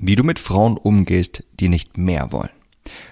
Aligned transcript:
Wie 0.00 0.14
du 0.14 0.22
mit 0.22 0.38
Frauen 0.38 0.76
umgehst, 0.76 1.42
die 1.58 1.68
nicht 1.68 1.98
mehr 1.98 2.30
wollen. 2.30 2.50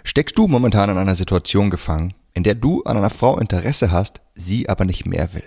Steckst 0.04 0.38
du 0.38 0.46
momentan 0.46 0.88
in 0.88 0.98
einer 0.98 1.16
Situation 1.16 1.68
gefangen, 1.68 2.14
in 2.32 2.44
der 2.44 2.54
du 2.54 2.84
an 2.84 2.96
einer 2.96 3.10
Frau 3.10 3.38
Interesse 3.38 3.90
hast, 3.90 4.20
sie 4.36 4.68
aber 4.68 4.84
nicht 4.84 5.04
mehr 5.04 5.34
will? 5.34 5.42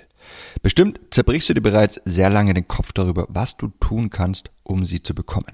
Bestimmt 0.61 0.99
zerbrichst 1.11 1.47
du 1.47 1.53
dir 1.53 1.61
bereits 1.61 2.01
sehr 2.03 2.29
lange 2.29 2.53
den 2.53 2.67
Kopf 2.67 2.91
darüber, 2.91 3.25
was 3.29 3.55
du 3.55 3.69
tun 3.79 4.09
kannst, 4.09 4.51
um 4.63 4.85
sie 4.85 5.01
zu 5.01 5.15
bekommen. 5.15 5.53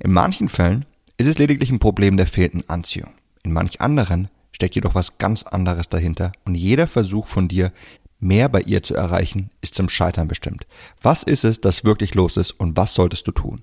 In 0.00 0.12
manchen 0.12 0.48
Fällen 0.48 0.86
ist 1.18 1.28
es 1.28 1.38
lediglich 1.38 1.70
ein 1.70 1.78
Problem 1.78 2.16
der 2.16 2.26
fehlenden 2.26 2.68
Anziehung. 2.68 3.12
In 3.44 3.52
manch 3.52 3.80
anderen 3.80 4.28
steckt 4.50 4.74
jedoch 4.74 4.96
was 4.96 5.18
ganz 5.18 5.44
anderes 5.44 5.88
dahinter 5.88 6.32
und 6.44 6.56
jeder 6.56 6.88
Versuch 6.88 7.28
von 7.28 7.46
dir, 7.46 7.72
mehr 8.18 8.48
bei 8.48 8.60
ihr 8.62 8.82
zu 8.82 8.96
erreichen, 8.96 9.50
ist 9.60 9.74
zum 9.74 9.88
Scheitern 9.88 10.26
bestimmt. 10.26 10.66
Was 11.00 11.22
ist 11.22 11.44
es, 11.44 11.60
das 11.60 11.84
wirklich 11.84 12.16
los 12.16 12.36
ist 12.36 12.52
und 12.52 12.76
was 12.76 12.94
solltest 12.94 13.28
du 13.28 13.32
tun? 13.32 13.62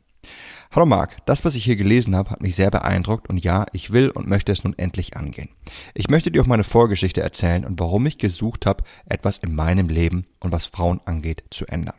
Hallo 0.73 0.85
Marc, 0.85 1.17
das, 1.25 1.43
was 1.43 1.55
ich 1.55 1.65
hier 1.65 1.75
gelesen 1.75 2.15
habe, 2.15 2.29
hat 2.29 2.41
mich 2.41 2.55
sehr 2.55 2.71
beeindruckt 2.71 3.29
und 3.29 3.43
ja, 3.43 3.65
ich 3.73 3.91
will 3.91 4.09
und 4.09 4.29
möchte 4.29 4.53
es 4.53 4.63
nun 4.63 4.73
endlich 4.77 5.17
angehen. 5.17 5.49
Ich 5.93 6.09
möchte 6.09 6.31
dir 6.31 6.41
auch 6.41 6.47
meine 6.47 6.63
Vorgeschichte 6.63 7.19
erzählen 7.19 7.65
und 7.65 7.77
warum 7.81 8.05
ich 8.05 8.17
gesucht 8.17 8.65
habe, 8.65 8.85
etwas 9.05 9.37
in 9.39 9.53
meinem 9.53 9.89
Leben 9.89 10.27
und 10.39 10.53
was 10.53 10.67
Frauen 10.67 11.01
angeht, 11.03 11.43
zu 11.49 11.65
ändern. 11.65 11.97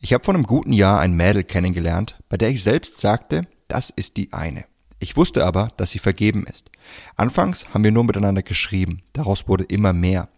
Ich 0.00 0.14
habe 0.14 0.24
vor 0.24 0.32
einem 0.32 0.44
guten 0.46 0.72
Jahr 0.72 1.00
ein 1.00 1.12
Mädel 1.12 1.44
kennengelernt, 1.44 2.16
bei 2.30 2.38
der 2.38 2.48
ich 2.48 2.62
selbst 2.62 2.98
sagte, 2.98 3.46
das 3.68 3.90
ist 3.90 4.16
die 4.16 4.32
eine. 4.32 4.64
Ich 4.98 5.18
wusste 5.18 5.44
aber, 5.44 5.68
dass 5.76 5.90
sie 5.90 5.98
vergeben 5.98 6.46
ist. 6.46 6.70
Anfangs 7.16 7.74
haben 7.74 7.84
wir 7.84 7.92
nur 7.92 8.04
miteinander 8.04 8.42
geschrieben, 8.42 9.02
daraus 9.12 9.48
wurde 9.48 9.64
immer 9.64 9.92
mehr. 9.92 10.30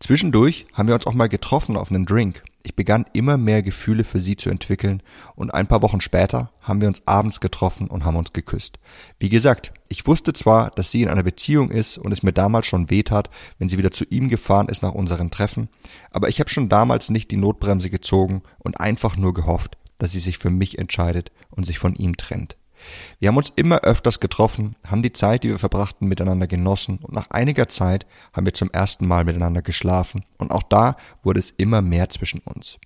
Zwischendurch 0.00 0.66
haben 0.72 0.88
wir 0.88 0.96
uns 0.96 1.06
auch 1.06 1.14
mal 1.14 1.28
getroffen 1.28 1.76
auf 1.76 1.88
einen 1.88 2.04
Drink. 2.04 2.42
Ich 2.66 2.74
begann 2.74 3.06
immer 3.12 3.36
mehr 3.36 3.62
Gefühle 3.62 4.02
für 4.02 4.18
sie 4.18 4.34
zu 4.34 4.50
entwickeln 4.50 5.00
und 5.36 5.54
ein 5.54 5.68
paar 5.68 5.82
Wochen 5.82 6.00
später 6.00 6.50
haben 6.60 6.80
wir 6.80 6.88
uns 6.88 7.06
abends 7.06 7.38
getroffen 7.38 7.86
und 7.86 8.04
haben 8.04 8.16
uns 8.16 8.32
geküsst. 8.32 8.80
Wie 9.20 9.28
gesagt, 9.28 9.72
ich 9.88 10.04
wusste 10.08 10.32
zwar, 10.32 10.70
dass 10.70 10.90
sie 10.90 11.02
in 11.02 11.08
einer 11.08 11.22
Beziehung 11.22 11.70
ist 11.70 11.96
und 11.96 12.10
es 12.10 12.24
mir 12.24 12.32
damals 12.32 12.66
schon 12.66 12.90
wehtat, 12.90 13.30
wenn 13.60 13.68
sie 13.68 13.78
wieder 13.78 13.92
zu 13.92 14.04
ihm 14.06 14.28
gefahren 14.28 14.68
ist 14.68 14.82
nach 14.82 14.94
unseren 14.94 15.30
Treffen, 15.30 15.68
aber 16.10 16.28
ich 16.28 16.40
habe 16.40 16.50
schon 16.50 16.68
damals 16.68 17.08
nicht 17.08 17.30
die 17.30 17.36
Notbremse 17.36 17.88
gezogen 17.88 18.42
und 18.58 18.80
einfach 18.80 19.16
nur 19.16 19.32
gehofft, 19.32 19.78
dass 19.98 20.10
sie 20.10 20.18
sich 20.18 20.38
für 20.38 20.50
mich 20.50 20.76
entscheidet 20.76 21.30
und 21.50 21.66
sich 21.66 21.78
von 21.78 21.94
ihm 21.94 22.16
trennt. 22.16 22.56
Wir 23.18 23.28
haben 23.28 23.36
uns 23.36 23.52
immer 23.56 23.80
öfters 23.80 24.20
getroffen, 24.20 24.76
haben 24.86 25.02
die 25.02 25.12
Zeit, 25.12 25.44
die 25.44 25.50
wir 25.50 25.58
verbrachten, 25.58 26.08
miteinander 26.08 26.46
genossen 26.46 26.98
und 26.98 27.14
nach 27.14 27.30
einiger 27.30 27.68
Zeit 27.68 28.06
haben 28.32 28.46
wir 28.46 28.54
zum 28.54 28.70
ersten 28.70 29.06
Mal 29.06 29.24
miteinander 29.24 29.62
geschlafen 29.62 30.24
und 30.38 30.50
auch 30.50 30.62
da 30.62 30.96
wurde 31.22 31.40
es 31.40 31.50
immer 31.50 31.82
mehr 31.82 32.08
zwischen 32.10 32.40
uns. 32.40 32.78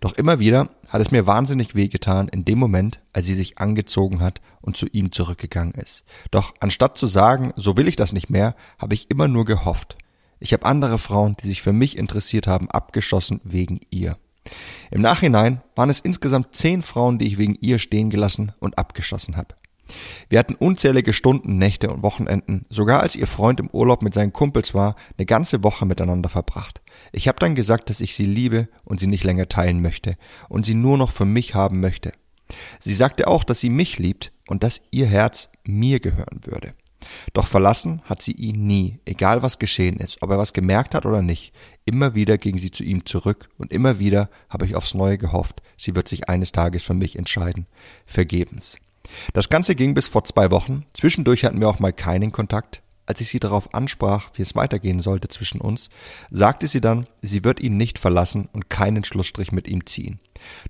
Doch 0.00 0.14
immer 0.14 0.38
wieder 0.38 0.68
hat 0.88 1.00
es 1.00 1.10
mir 1.10 1.26
wahnsinnig 1.26 1.74
wehgetan 1.74 2.28
in 2.28 2.44
dem 2.44 2.58
Moment, 2.58 3.00
als 3.12 3.26
sie 3.26 3.34
sich 3.34 3.58
angezogen 3.58 4.20
hat 4.20 4.40
und 4.60 4.76
zu 4.76 4.86
ihm 4.86 5.12
zurückgegangen 5.12 5.74
ist. 5.74 6.04
Doch 6.30 6.54
anstatt 6.60 6.98
zu 6.98 7.06
sagen, 7.06 7.52
so 7.56 7.76
will 7.76 7.88
ich 7.88 7.96
das 7.96 8.12
nicht 8.12 8.28
mehr, 8.28 8.56
habe 8.78 8.94
ich 8.94 9.10
immer 9.10 9.28
nur 9.28 9.44
gehofft. 9.44 9.96
Ich 10.38 10.52
habe 10.52 10.66
andere 10.66 10.98
Frauen, 10.98 11.36
die 11.42 11.48
sich 11.48 11.62
für 11.62 11.72
mich 11.72 11.96
interessiert 11.96 12.46
haben, 12.46 12.70
abgeschossen 12.70 13.40
wegen 13.44 13.80
ihr. 13.90 14.18
Im 14.90 15.02
Nachhinein 15.02 15.62
waren 15.74 15.90
es 15.90 16.00
insgesamt 16.00 16.54
zehn 16.54 16.82
Frauen, 16.82 17.18
die 17.18 17.26
ich 17.26 17.38
wegen 17.38 17.56
ihr 17.60 17.78
stehen 17.78 18.10
gelassen 18.10 18.52
und 18.60 18.78
abgeschossen 18.78 19.36
habe. 19.36 19.54
Wir 20.28 20.38
hatten 20.38 20.54
unzählige 20.54 21.12
Stunden, 21.12 21.58
Nächte 21.58 21.90
und 21.90 22.02
Wochenenden, 22.02 22.66
sogar 22.68 23.00
als 23.00 23.14
ihr 23.14 23.26
Freund 23.26 23.60
im 23.60 23.70
Urlaub 23.70 24.02
mit 24.02 24.14
seinen 24.14 24.32
Kumpels 24.32 24.74
war, 24.74 24.96
eine 25.16 25.26
ganze 25.26 25.62
Woche 25.62 25.86
miteinander 25.86 26.28
verbracht. 26.28 26.80
Ich 27.12 27.28
habe 27.28 27.38
dann 27.38 27.54
gesagt, 27.54 27.88
dass 27.90 28.00
ich 28.00 28.14
sie 28.14 28.26
liebe 28.26 28.68
und 28.84 28.98
sie 28.98 29.06
nicht 29.06 29.24
länger 29.24 29.48
teilen 29.48 29.80
möchte 29.80 30.16
und 30.48 30.66
sie 30.66 30.74
nur 30.74 30.98
noch 30.98 31.12
für 31.12 31.24
mich 31.24 31.54
haben 31.54 31.80
möchte. 31.80 32.12
Sie 32.80 32.94
sagte 32.94 33.28
auch, 33.28 33.44
dass 33.44 33.60
sie 33.60 33.70
mich 33.70 33.98
liebt 33.98 34.32
und 34.48 34.62
dass 34.62 34.82
ihr 34.90 35.06
Herz 35.06 35.50
mir 35.64 36.00
gehören 36.00 36.40
würde. 36.44 36.74
Doch 37.32 37.46
verlassen 37.46 38.00
hat 38.04 38.22
sie 38.22 38.32
ihn 38.32 38.66
nie, 38.66 38.98
egal 39.04 39.42
was 39.42 39.58
geschehen 39.58 39.98
ist, 39.98 40.22
ob 40.22 40.30
er 40.30 40.38
was 40.38 40.52
gemerkt 40.52 40.94
hat 40.94 41.06
oder 41.06 41.22
nicht. 41.22 41.52
Immer 41.84 42.14
wieder 42.14 42.38
ging 42.38 42.58
sie 42.58 42.70
zu 42.70 42.84
ihm 42.84 43.06
zurück 43.06 43.48
und 43.58 43.72
immer 43.72 43.98
wieder 43.98 44.28
habe 44.48 44.66
ich 44.66 44.74
aufs 44.74 44.94
Neue 44.94 45.18
gehofft, 45.18 45.62
sie 45.76 45.94
wird 45.94 46.08
sich 46.08 46.28
eines 46.28 46.52
Tages 46.52 46.82
für 46.82 46.94
mich 46.94 47.16
entscheiden. 47.16 47.66
Vergebens. 48.06 48.78
Das 49.32 49.48
Ganze 49.48 49.74
ging 49.74 49.94
bis 49.94 50.08
vor 50.08 50.24
zwei 50.24 50.50
Wochen. 50.50 50.84
Zwischendurch 50.92 51.44
hatten 51.44 51.60
wir 51.60 51.68
auch 51.68 51.78
mal 51.78 51.92
keinen 51.92 52.32
Kontakt. 52.32 52.82
Als 53.06 53.20
ich 53.20 53.28
sie 53.28 53.38
darauf 53.38 53.72
ansprach, 53.72 54.30
wie 54.34 54.42
es 54.42 54.56
weitergehen 54.56 54.98
sollte 54.98 55.28
zwischen 55.28 55.60
uns, 55.60 55.90
sagte 56.30 56.66
sie 56.66 56.80
dann, 56.80 57.06
sie 57.22 57.44
wird 57.44 57.60
ihn 57.60 57.76
nicht 57.76 58.00
verlassen 58.00 58.48
und 58.52 58.68
keinen 58.68 59.04
Schlussstrich 59.04 59.52
mit 59.52 59.68
ihm 59.68 59.86
ziehen. 59.86 60.18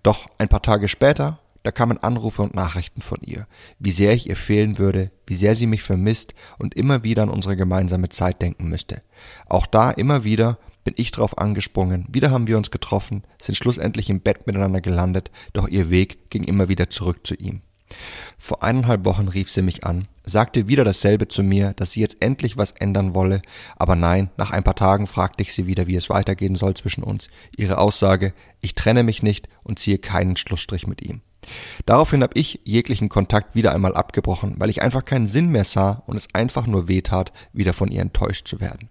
Doch 0.03 0.29
ein 0.37 0.49
paar 0.49 0.61
Tage 0.61 0.89
später 0.89 1.41
da 1.67 1.73
kamen 1.73 1.99
Anrufe 1.99 2.43
und 2.43 2.55
Nachrichten 2.55 3.03
von 3.03 3.19
ihr, 3.23 3.49
wie 3.81 3.91
sehr 3.91 4.13
ich 4.13 4.29
ihr 4.29 4.37
fehlen 4.37 4.79
würde, 4.79 5.11
wie 5.27 5.35
sehr 5.35 5.57
sie 5.57 5.67
mich 5.67 5.83
vermisst 5.83 6.33
und 6.59 6.75
immer 6.75 7.03
wieder 7.03 7.25
an 7.25 7.29
unsere 7.29 7.57
gemeinsame 7.57 8.09
Zeit 8.09 8.41
denken 8.41 8.69
müsste. 8.69 9.03
Auch 9.49 9.67
da 9.67 9.91
immer 9.91 10.23
wieder 10.23 10.61
bin 10.85 10.95
ich 10.97 11.11
drauf 11.11 11.37
angesprungen, 11.39 12.07
wieder 12.09 12.31
haben 12.31 12.47
wir 12.47 12.57
uns 12.57 12.71
getroffen, 12.71 13.25
sind 13.43 13.57
schlussendlich 13.57 14.09
im 14.11 14.21
Bett 14.21 14.47
miteinander 14.47 14.81
gelandet, 14.81 15.33
doch 15.55 15.67
ihr 15.67 15.91
Weg 15.91 16.31
ging 16.31 16.45
immer 16.45 16.69
wieder 16.69 16.89
zurück 16.89 17.27
zu 17.27 17.35
ihm. 17.35 17.63
Vor 18.39 18.63
eineinhalb 18.63 19.05
Wochen 19.05 19.27
rief 19.27 19.51
sie 19.51 19.63
mich 19.63 19.83
an, 19.85 20.07
sagte 20.23 20.69
wieder 20.69 20.85
dasselbe 20.85 21.27
zu 21.27 21.43
mir, 21.43 21.73
dass 21.73 21.91
sie 21.91 22.01
jetzt 22.01 22.19
endlich 22.21 22.57
was 22.57 22.71
ändern 22.71 23.13
wolle, 23.13 23.43
aber 23.75 23.97
nein, 23.97 24.31
nach 24.37 24.53
ein 24.53 24.63
paar 24.63 24.77
Tagen 24.77 25.09
fragte 25.09 25.43
ich 25.43 25.53
sie 25.53 25.67
wieder, 25.67 25.89
wie 25.89 25.97
es 25.97 26.11
weitergehen 26.11 26.55
soll 26.55 26.75
zwischen 26.75 27.03
uns. 27.03 27.29
Ihre 27.57 27.79
Aussage, 27.79 28.35
ich 28.61 28.77
trenne 28.77 29.03
mich 29.03 29.25
nicht 29.25 29.49
und 29.65 29.81
ziehe 29.81 29.99
keinen 29.99 30.37
Schlussstrich 30.37 30.87
mit 30.87 31.03
ihm. 31.03 31.23
Daraufhin 31.85 32.23
habe 32.23 32.39
ich 32.39 32.61
jeglichen 32.65 33.09
Kontakt 33.09 33.55
wieder 33.55 33.73
einmal 33.73 33.95
abgebrochen, 33.95 34.55
weil 34.59 34.71
ich 34.71 34.83
einfach 34.83 35.05
keinen 35.05 35.27
Sinn 35.27 35.51
mehr 35.51 35.65
sah 35.65 36.03
und 36.07 36.17
es 36.17 36.29
einfach 36.35 36.67
nur 36.67 36.89
wehtat, 36.89 37.33
wieder 37.53 37.73
von 37.73 37.91
ihr 37.91 38.03
enttäuscht 38.03 38.47
zu 38.49 38.61
werden. 38.61 38.89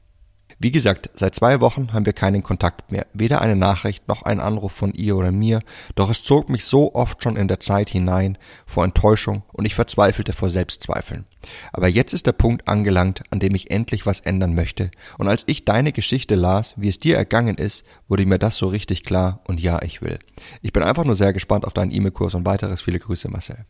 Wie 0.58 0.72
gesagt, 0.72 1.10
seit 1.16 1.36
zwei 1.36 1.60
Wochen 1.60 1.92
haben 1.92 2.06
wir 2.06 2.14
keinen 2.14 2.42
Kontakt 2.42 2.90
mehr, 2.90 3.06
weder 3.14 3.42
eine 3.42 3.58
Nachricht 3.58 4.08
noch 4.08 4.22
ein 4.24 4.40
Anruf 4.40 4.72
von 4.72 4.94
ihr 4.94 5.18
oder 5.18 5.32
mir, 5.32 5.60
doch 5.96 6.10
es 6.10 6.24
zog 6.24 6.48
mich 6.50 6.64
so 6.64 6.96
oft 6.96 7.22
schon 7.22 7.36
in 7.36 7.50
der 7.50 7.60
Zeit 7.60 7.90
hinein 7.90 8.38
vor 8.66 8.86
Enttäuschung 8.86 9.44
und 9.52 9.66
ich 9.66 9.76
verzweifelte 9.76 10.32
vor 10.32 10.50
Selbstzweifeln. 10.50 11.26
Aber 11.74 11.90
jetzt 11.90 12.14
ist 12.14 12.26
der 12.26 12.32
Punkt 12.32 12.70
angelangt, 12.70 13.24
an 13.32 13.40
dem 13.40 13.54
ich 13.54 13.70
endlich 13.70 14.06
was 14.06 14.22
ändern 14.22 14.56
möchte, 14.56 14.92
und 15.18 15.28
als 15.28 15.44
ich 15.48 15.66
deine 15.66 15.92
Geschichte 15.92 16.36
las, 16.36 16.74
wie 16.78 16.90
es 16.90 17.00
dir 17.00 17.18
ergangen 17.18 17.58
ist, 17.58 17.86
wurde 18.08 18.26
mir 18.26 18.40
das 18.40 18.58
so 18.58 18.68
richtig 18.68 19.04
klar 19.04 19.42
und 19.46 19.60
ja, 19.60 19.82
ich 19.82 20.02
will. 20.02 20.20
Ich 20.62 20.72
bin 20.72 20.84
einfach 20.84 21.04
nur 21.04 21.18
sehr 21.18 21.34
gespannt 21.34 21.66
auf 21.66 21.74
deinen 21.74 21.92
E-Mail-Kurs 21.92 22.34
und 22.34 22.46
weiteres 22.46 22.82
viele 22.82 23.00
Grüße, 23.00 23.30
Marcel. 23.30 23.66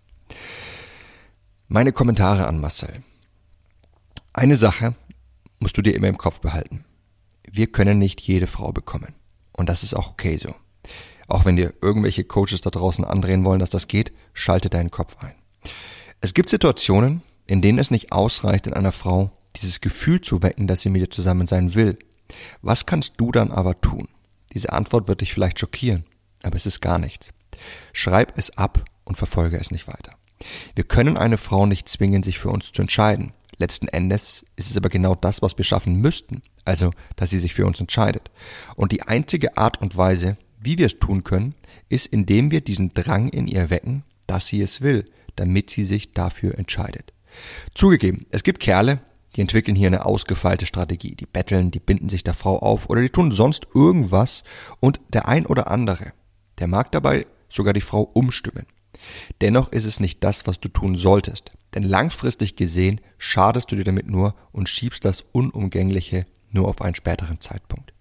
Meine 1.67 1.93
Kommentare 1.93 2.45
an 2.45 2.61
Marcel. 2.61 3.01
Eine 4.33 4.55
Sache, 4.55 4.93
musst 5.59 5.77
du 5.77 5.81
dir 5.81 5.95
immer 5.95 6.07
im 6.07 6.17
Kopf 6.17 6.39
behalten. 6.39 6.85
Wir 7.49 7.67
können 7.67 7.97
nicht 7.99 8.21
jede 8.21 8.47
Frau 8.47 8.71
bekommen. 8.71 9.15
Und 9.53 9.69
das 9.69 9.83
ist 9.83 9.93
auch 9.93 10.11
okay 10.11 10.37
so. 10.37 10.53
Auch 11.27 11.45
wenn 11.45 11.55
dir 11.55 11.73
irgendwelche 11.81 12.23
Coaches 12.23 12.61
da 12.61 12.69
draußen 12.69 13.05
andrehen 13.05 13.45
wollen, 13.45 13.59
dass 13.59 13.69
das 13.69 13.87
geht, 13.87 14.11
schalte 14.33 14.69
deinen 14.69 14.91
Kopf 14.91 15.17
ein. 15.19 15.35
Es 16.21 16.33
gibt 16.33 16.49
Situationen, 16.49 17.21
in 17.47 17.61
denen 17.61 17.79
es 17.79 17.91
nicht 17.91 18.11
ausreicht, 18.11 18.67
in 18.67 18.73
einer 18.73 18.91
Frau 18.91 19.31
dieses 19.55 19.81
Gefühl 19.81 20.21
zu 20.21 20.43
wecken, 20.43 20.67
dass 20.67 20.81
sie 20.81 20.89
mit 20.89 21.01
dir 21.01 21.09
zusammen 21.09 21.47
sein 21.47 21.75
will. 21.75 21.97
Was 22.61 22.85
kannst 22.85 23.15
du 23.17 23.31
dann 23.31 23.51
aber 23.51 23.79
tun? 23.79 24.07
Diese 24.53 24.73
Antwort 24.73 25.07
wird 25.07 25.21
dich 25.21 25.33
vielleicht 25.33 25.59
schockieren, 25.59 26.05
aber 26.43 26.55
es 26.55 26.65
ist 26.65 26.81
gar 26.81 26.97
nichts. 26.97 27.33
Schreib 27.93 28.37
es 28.37 28.57
ab 28.57 28.85
und 29.03 29.15
verfolge 29.15 29.57
es 29.57 29.71
nicht 29.71 29.87
weiter. 29.87 30.13
Wir 30.75 30.83
können 30.83 31.17
eine 31.17 31.37
Frau 31.37 31.65
nicht 31.65 31.89
zwingen, 31.89 32.23
sich 32.23 32.39
für 32.39 32.49
uns 32.49 32.71
zu 32.71 32.81
entscheiden. 32.81 33.33
Letzten 33.57 33.87
Endes 33.87 34.45
ist 34.55 34.69
es 34.69 34.77
aber 34.77 34.89
genau 34.89 35.15
das, 35.15 35.41
was 35.41 35.57
wir 35.57 35.65
schaffen 35.65 35.95
müssten, 35.95 36.41
also 36.65 36.91
dass 37.15 37.29
sie 37.29 37.39
sich 37.39 37.53
für 37.53 37.65
uns 37.65 37.79
entscheidet. 37.79 38.31
Und 38.75 38.91
die 38.91 39.03
einzige 39.03 39.57
Art 39.57 39.81
und 39.81 39.95
Weise, 39.95 40.37
wie 40.59 40.77
wir 40.77 40.87
es 40.87 40.99
tun 40.99 41.23
können, 41.23 41.55
ist, 41.89 42.07
indem 42.07 42.51
wir 42.51 42.61
diesen 42.61 42.93
Drang 42.93 43.29
in 43.29 43.47
ihr 43.47 43.69
wecken, 43.69 44.03
dass 44.27 44.47
sie 44.47 44.61
es 44.61 44.81
will, 44.81 45.05
damit 45.35 45.69
sie 45.69 45.83
sich 45.83 46.13
dafür 46.13 46.57
entscheidet. 46.57 47.13
Zugegeben, 47.73 48.25
es 48.31 48.43
gibt 48.43 48.59
Kerle, 48.59 48.99
die 49.35 49.41
entwickeln 49.41 49.75
hier 49.75 49.87
eine 49.87 50.05
ausgefeilte 50.05 50.65
Strategie. 50.65 51.15
Die 51.15 51.25
betteln, 51.25 51.71
die 51.71 51.79
binden 51.79 52.09
sich 52.09 52.23
der 52.23 52.33
Frau 52.33 52.59
auf 52.59 52.89
oder 52.89 53.01
die 53.01 53.09
tun 53.09 53.31
sonst 53.31 53.67
irgendwas 53.73 54.43
und 54.79 55.01
der 55.09 55.27
ein 55.27 55.45
oder 55.45 55.69
andere, 55.69 56.13
der 56.59 56.67
mag 56.67 56.91
dabei 56.91 57.27
sogar 57.49 57.73
die 57.73 57.81
Frau 57.81 58.01
umstimmen. 58.01 58.65
Dennoch 59.41 59.71
ist 59.71 59.85
es 59.85 59.99
nicht 59.99 60.23
das, 60.23 60.47
was 60.47 60.59
du 60.59 60.69
tun 60.69 60.95
solltest, 60.95 61.51
denn 61.73 61.83
langfristig 61.83 62.55
gesehen 62.55 63.01
schadest 63.17 63.71
du 63.71 63.75
dir 63.75 63.83
damit 63.83 64.07
nur 64.07 64.35
und 64.51 64.69
schiebst 64.69 65.05
das 65.05 65.23
Unumgängliche 65.31 66.25
nur 66.51 66.67
auf 66.67 66.81
einen 66.81 66.95
späteren 66.95 67.41
Zeitpunkt. 67.41 67.93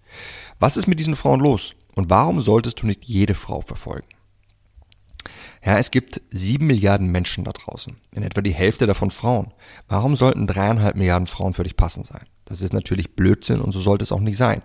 Was 0.59 0.77
ist 0.77 0.87
mit 0.87 0.99
diesen 0.99 1.15
Frauen 1.15 1.41
los 1.41 1.75
und 1.95 2.09
warum 2.09 2.41
solltest 2.41 2.81
du 2.81 2.87
nicht 2.87 3.05
jede 3.05 3.33
Frau 3.33 3.61
verfolgen? 3.61 4.07
Ja, 5.63 5.79
es 5.79 5.89
gibt 5.89 6.21
sieben 6.29 6.67
Milliarden 6.67 7.11
Menschen 7.11 7.43
da 7.43 7.51
draußen, 7.51 7.97
in 8.11 8.21
etwa 8.21 8.41
die 8.41 8.53
Hälfte 8.53 8.85
davon 8.85 9.09
Frauen. 9.09 9.51
Warum 9.87 10.15
sollten 10.15 10.45
dreieinhalb 10.45 10.95
Milliarden 10.95 11.25
Frauen 11.25 11.53
für 11.53 11.63
dich 11.63 11.75
passend 11.75 12.05
sein? 12.05 12.27
Das 12.45 12.61
ist 12.61 12.73
natürlich 12.73 13.15
Blödsinn 13.15 13.61
und 13.61 13.71
so 13.71 13.79
sollte 13.79 14.03
es 14.03 14.11
auch 14.11 14.19
nicht 14.19 14.37
sein. 14.37 14.61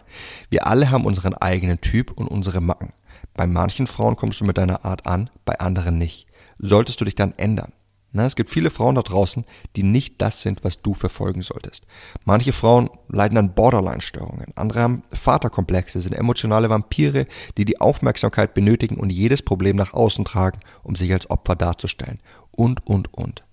Wir 0.51 0.67
alle 0.67 0.91
haben 0.91 1.07
unseren 1.07 1.33
eigenen 1.33 1.81
Typ 1.81 2.13
und 2.13 2.29
unsere 2.29 2.61
Macken. 2.61 2.93
Bei 3.33 3.47
manchen 3.47 3.87
Frauen 3.87 4.17
kommst 4.17 4.41
du 4.41 4.45
mit 4.45 4.59
deiner 4.59 4.85
Art 4.85 5.07
an, 5.07 5.31
bei 5.47 5.59
anderen 5.59 5.97
nicht. 5.97 6.27
Solltest 6.63 7.01
du 7.01 7.05
dich 7.05 7.15
dann 7.15 7.35
ändern? 7.37 7.73
Na, 8.13 8.27
es 8.27 8.35
gibt 8.35 8.51
viele 8.51 8.71
Frauen 8.71 8.97
da 8.97 9.03
draußen, 9.03 9.45
die 9.77 9.85
nicht 9.85 10.21
das 10.21 10.43
sind, 10.43 10.65
was 10.65 10.83
du 10.83 10.95
verfolgen 10.95 11.43
solltest. 11.43 11.87
Manche 12.25 12.53
Frauen 12.53 12.91
leiden 13.09 13.39
an 13.39 13.55
Borderline-Störungen, 13.55 14.53
andere 14.57 14.81
haben 14.81 15.03
Vaterkomplexe, 15.13 16.01
sind 16.01 16.15
emotionale 16.15 16.69
Vampire, 16.69 17.27
die 17.57 17.65
die 17.65 17.81
Aufmerksamkeit 17.81 18.53
benötigen 18.53 18.97
und 18.97 19.11
jedes 19.11 19.43
Problem 19.43 19.77
nach 19.77 19.93
außen 19.93 20.25
tragen, 20.25 20.59
um 20.83 20.97
sich 20.97 21.13
als 21.13 21.31
Opfer 21.31 21.55
darzustellen. 21.55 22.19
Und, 22.51 22.85
und, 22.85 23.15
und. 23.15 23.45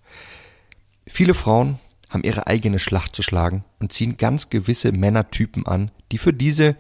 Viele 1.06 1.36
Frauen 1.36 1.80
haben 2.10 2.24
ihre 2.24 2.48
eigene 2.48 2.80
Schlacht 2.80 3.16
zu 3.16 3.22
schlagen 3.22 3.64
und 3.80 3.92
ziehen 3.92 4.18
ganz 4.18 4.50
gewisse 4.50 4.92
Männertypen 4.92 5.68
an, 5.68 5.92
die 6.12 6.18
für 6.18 6.34
diese 6.34 6.76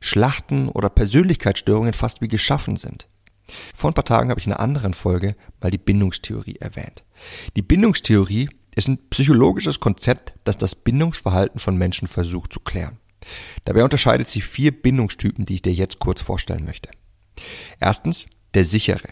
Schlachten 0.00 0.68
oder 0.68 0.88
Persönlichkeitsstörungen 0.88 1.92
fast 1.92 2.20
wie 2.22 2.28
geschaffen 2.28 2.76
sind. 2.76 3.06
Vor 3.74 3.90
ein 3.90 3.94
paar 3.94 4.04
Tagen 4.04 4.30
habe 4.30 4.40
ich 4.40 4.46
in 4.46 4.52
einer 4.52 4.60
anderen 4.60 4.94
Folge 4.94 5.36
mal 5.60 5.70
die 5.70 5.78
Bindungstheorie 5.78 6.56
erwähnt. 6.56 7.04
Die 7.56 7.62
Bindungstheorie 7.62 8.48
ist 8.74 8.88
ein 8.88 8.98
psychologisches 9.10 9.80
Konzept, 9.80 10.34
das 10.44 10.56
das 10.56 10.74
Bindungsverhalten 10.74 11.58
von 11.58 11.76
Menschen 11.76 12.08
versucht 12.08 12.52
zu 12.52 12.60
klären. 12.60 12.98
Dabei 13.64 13.84
unterscheidet 13.84 14.28
sie 14.28 14.40
vier 14.40 14.72
Bindungstypen, 14.72 15.44
die 15.44 15.56
ich 15.56 15.62
dir 15.62 15.72
jetzt 15.72 15.98
kurz 15.98 16.22
vorstellen 16.22 16.64
möchte. 16.64 16.90
Erstens 17.80 18.26
der 18.54 18.64
sichere. 18.64 19.08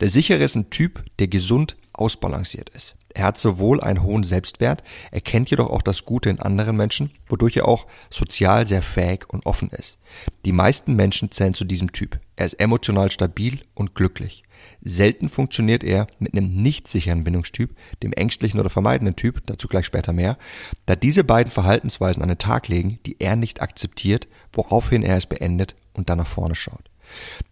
Der 0.00 0.08
sichere 0.08 0.42
ist 0.42 0.56
ein 0.56 0.70
Typ, 0.70 1.04
der 1.18 1.28
gesund 1.28 1.76
ausbalanciert 1.92 2.68
ist. 2.70 2.96
Er 3.16 3.24
hat 3.24 3.38
sowohl 3.38 3.80
einen 3.80 4.02
hohen 4.02 4.24
Selbstwert, 4.24 4.82
er 5.10 5.22
kennt 5.22 5.48
jedoch 5.48 5.70
auch 5.70 5.80
das 5.80 6.04
Gute 6.04 6.28
in 6.28 6.38
anderen 6.38 6.76
Menschen, 6.76 7.12
wodurch 7.28 7.56
er 7.56 7.66
auch 7.66 7.86
sozial 8.10 8.66
sehr 8.66 8.82
fähig 8.82 9.24
und 9.28 9.46
offen 9.46 9.70
ist. 9.70 9.96
Die 10.44 10.52
meisten 10.52 10.94
Menschen 10.96 11.30
zählen 11.30 11.54
zu 11.54 11.64
diesem 11.64 11.92
Typ. 11.92 12.20
Er 12.36 12.44
ist 12.44 12.60
emotional 12.60 13.10
stabil 13.10 13.60
und 13.74 13.94
glücklich. 13.94 14.42
Selten 14.82 15.30
funktioniert 15.30 15.82
er 15.82 16.08
mit 16.18 16.34
einem 16.34 16.62
nicht 16.62 16.88
sicheren 16.88 17.24
Bindungstyp, 17.24 17.74
dem 18.02 18.12
ängstlichen 18.12 18.60
oder 18.60 18.68
vermeidenden 18.68 19.16
Typ, 19.16 19.40
dazu 19.46 19.66
gleich 19.66 19.86
später 19.86 20.12
mehr, 20.12 20.36
da 20.84 20.94
diese 20.94 21.24
beiden 21.24 21.50
Verhaltensweisen 21.50 22.22
an 22.22 22.28
den 22.28 22.36
Tag 22.36 22.68
legen, 22.68 22.98
die 23.06 23.16
er 23.18 23.34
nicht 23.34 23.62
akzeptiert, 23.62 24.28
woraufhin 24.52 25.02
er 25.02 25.16
es 25.16 25.24
beendet 25.24 25.74
und 25.94 26.10
dann 26.10 26.18
nach 26.18 26.26
vorne 26.26 26.54
schaut. 26.54 26.90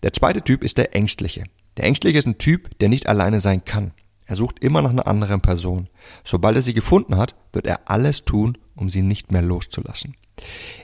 Der 0.02 0.12
zweite 0.12 0.42
Typ 0.42 0.62
ist 0.62 0.76
der 0.76 0.94
ängstliche. 0.94 1.44
Der 1.78 1.86
ängstliche 1.86 2.18
ist 2.18 2.26
ein 2.26 2.36
Typ, 2.36 2.78
der 2.80 2.90
nicht 2.90 3.06
alleine 3.06 3.40
sein 3.40 3.64
kann. 3.64 3.92
Er 4.26 4.36
sucht 4.36 4.64
immer 4.64 4.82
nach 4.82 4.90
einer 4.90 5.06
anderen 5.06 5.40
Person. 5.40 5.88
Sobald 6.22 6.56
er 6.56 6.62
sie 6.62 6.74
gefunden 6.74 7.16
hat, 7.16 7.34
wird 7.52 7.66
er 7.66 7.80
alles 7.90 8.24
tun, 8.24 8.58
um 8.74 8.88
sie 8.88 9.02
nicht 9.02 9.32
mehr 9.32 9.42
loszulassen. 9.42 10.14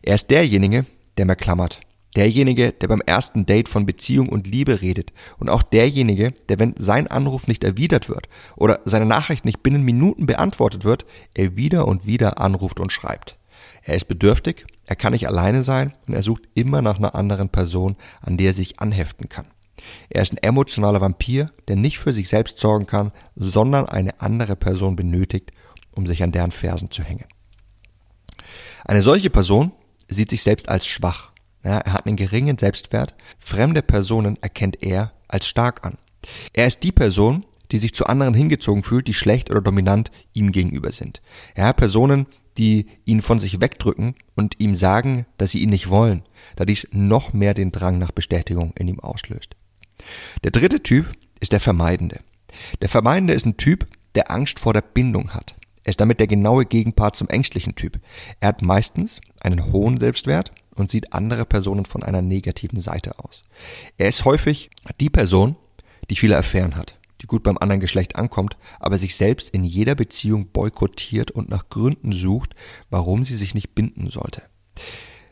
Er 0.02 0.14
ist 0.14 0.30
derjenige, 0.30 0.84
der 1.16 1.26
mehr 1.26 1.36
klammert. 1.36 1.80
Derjenige, 2.16 2.72
der 2.72 2.88
beim 2.88 3.02
ersten 3.06 3.46
Date 3.46 3.68
von 3.68 3.86
Beziehung 3.86 4.28
und 4.28 4.46
Liebe 4.46 4.80
redet. 4.82 5.12
Und 5.38 5.48
auch 5.48 5.62
derjenige, 5.62 6.32
der, 6.48 6.58
wenn 6.58 6.74
sein 6.76 7.06
Anruf 7.06 7.46
nicht 7.46 7.62
erwidert 7.62 8.08
wird 8.08 8.28
oder 8.56 8.80
seine 8.84 9.06
Nachricht 9.06 9.44
nicht 9.44 9.62
binnen 9.62 9.84
Minuten 9.84 10.26
beantwortet 10.26 10.84
wird, 10.84 11.06
er 11.34 11.56
wieder 11.56 11.86
und 11.86 12.06
wieder 12.06 12.40
anruft 12.40 12.80
und 12.80 12.92
schreibt. 12.92 13.38
Er 13.82 13.94
ist 13.94 14.08
bedürftig, 14.08 14.66
er 14.86 14.96
kann 14.96 15.12
nicht 15.12 15.28
alleine 15.28 15.62
sein 15.62 15.94
und 16.08 16.14
er 16.14 16.22
sucht 16.22 16.42
immer 16.54 16.82
nach 16.82 16.98
einer 16.98 17.14
anderen 17.14 17.48
Person, 17.48 17.96
an 18.20 18.36
der 18.36 18.48
er 18.48 18.54
sich 18.54 18.80
anheften 18.80 19.28
kann. 19.28 19.46
Er 20.08 20.22
ist 20.22 20.32
ein 20.32 20.42
emotionaler 20.42 21.00
Vampir, 21.00 21.50
der 21.68 21.76
nicht 21.76 21.98
für 21.98 22.12
sich 22.12 22.28
selbst 22.28 22.58
sorgen 22.58 22.86
kann, 22.86 23.12
sondern 23.36 23.86
eine 23.86 24.20
andere 24.20 24.56
Person 24.56 24.96
benötigt, 24.96 25.52
um 25.92 26.06
sich 26.06 26.22
an 26.22 26.32
deren 26.32 26.50
Fersen 26.50 26.90
zu 26.90 27.02
hängen. 27.02 27.26
Eine 28.84 29.02
solche 29.02 29.30
Person 29.30 29.72
sieht 30.08 30.30
sich 30.30 30.42
selbst 30.42 30.68
als 30.68 30.86
schwach. 30.86 31.30
Ja, 31.64 31.78
er 31.78 31.92
hat 31.92 32.06
einen 32.06 32.16
geringen 32.16 32.58
Selbstwert. 32.58 33.14
Fremde 33.38 33.82
Personen 33.82 34.38
erkennt 34.40 34.82
er 34.82 35.12
als 35.28 35.46
stark 35.46 35.84
an. 35.84 35.98
Er 36.52 36.66
ist 36.66 36.82
die 36.82 36.92
Person, 36.92 37.44
die 37.70 37.78
sich 37.78 37.94
zu 37.94 38.06
anderen 38.06 38.34
hingezogen 38.34 38.82
fühlt, 38.82 39.08
die 39.08 39.14
schlecht 39.14 39.50
oder 39.50 39.60
dominant 39.60 40.10
ihm 40.32 40.52
gegenüber 40.52 40.90
sind. 40.90 41.22
Ja, 41.56 41.72
Personen, 41.72 42.26
die 42.58 42.88
ihn 43.04 43.22
von 43.22 43.38
sich 43.38 43.60
wegdrücken 43.60 44.14
und 44.34 44.58
ihm 44.58 44.74
sagen, 44.74 45.26
dass 45.38 45.52
sie 45.52 45.60
ihn 45.60 45.70
nicht 45.70 45.88
wollen, 45.88 46.22
da 46.56 46.64
dies 46.64 46.88
noch 46.90 47.32
mehr 47.32 47.54
den 47.54 47.72
Drang 47.72 47.98
nach 47.98 48.10
Bestätigung 48.10 48.72
in 48.78 48.88
ihm 48.88 49.00
auslöst. 49.00 49.56
Der 50.44 50.50
dritte 50.50 50.82
Typ 50.82 51.12
ist 51.40 51.52
der 51.52 51.60
Vermeidende. 51.60 52.20
Der 52.80 52.88
Vermeidende 52.88 53.34
ist 53.34 53.46
ein 53.46 53.56
Typ, 53.56 53.86
der 54.14 54.30
Angst 54.30 54.58
vor 54.58 54.72
der 54.72 54.82
Bindung 54.82 55.34
hat. 55.34 55.54
Er 55.84 55.90
ist 55.90 56.00
damit 56.00 56.20
der 56.20 56.26
genaue 56.26 56.66
Gegenpart 56.66 57.16
zum 57.16 57.28
ängstlichen 57.28 57.74
Typ. 57.74 57.98
Er 58.40 58.48
hat 58.48 58.62
meistens 58.62 59.20
einen 59.40 59.72
hohen 59.72 59.98
Selbstwert 59.98 60.52
und 60.74 60.90
sieht 60.90 61.12
andere 61.12 61.44
Personen 61.44 61.84
von 61.84 62.02
einer 62.02 62.22
negativen 62.22 62.80
Seite 62.80 63.18
aus. 63.18 63.44
Er 63.96 64.08
ist 64.08 64.24
häufig 64.24 64.70
die 65.00 65.10
Person, 65.10 65.56
die 66.10 66.16
viele 66.16 66.36
Affären 66.36 66.76
hat, 66.76 66.98
die 67.22 67.26
gut 67.26 67.42
beim 67.42 67.58
anderen 67.58 67.80
Geschlecht 67.80 68.16
ankommt, 68.16 68.56
aber 68.78 68.98
sich 68.98 69.14
selbst 69.14 69.50
in 69.50 69.64
jeder 69.64 69.94
Beziehung 69.94 70.48
boykottiert 70.48 71.30
und 71.30 71.48
nach 71.48 71.68
Gründen 71.68 72.12
sucht, 72.12 72.54
warum 72.90 73.24
sie 73.24 73.36
sich 73.36 73.54
nicht 73.54 73.74
binden 73.74 74.08
sollte. 74.08 74.42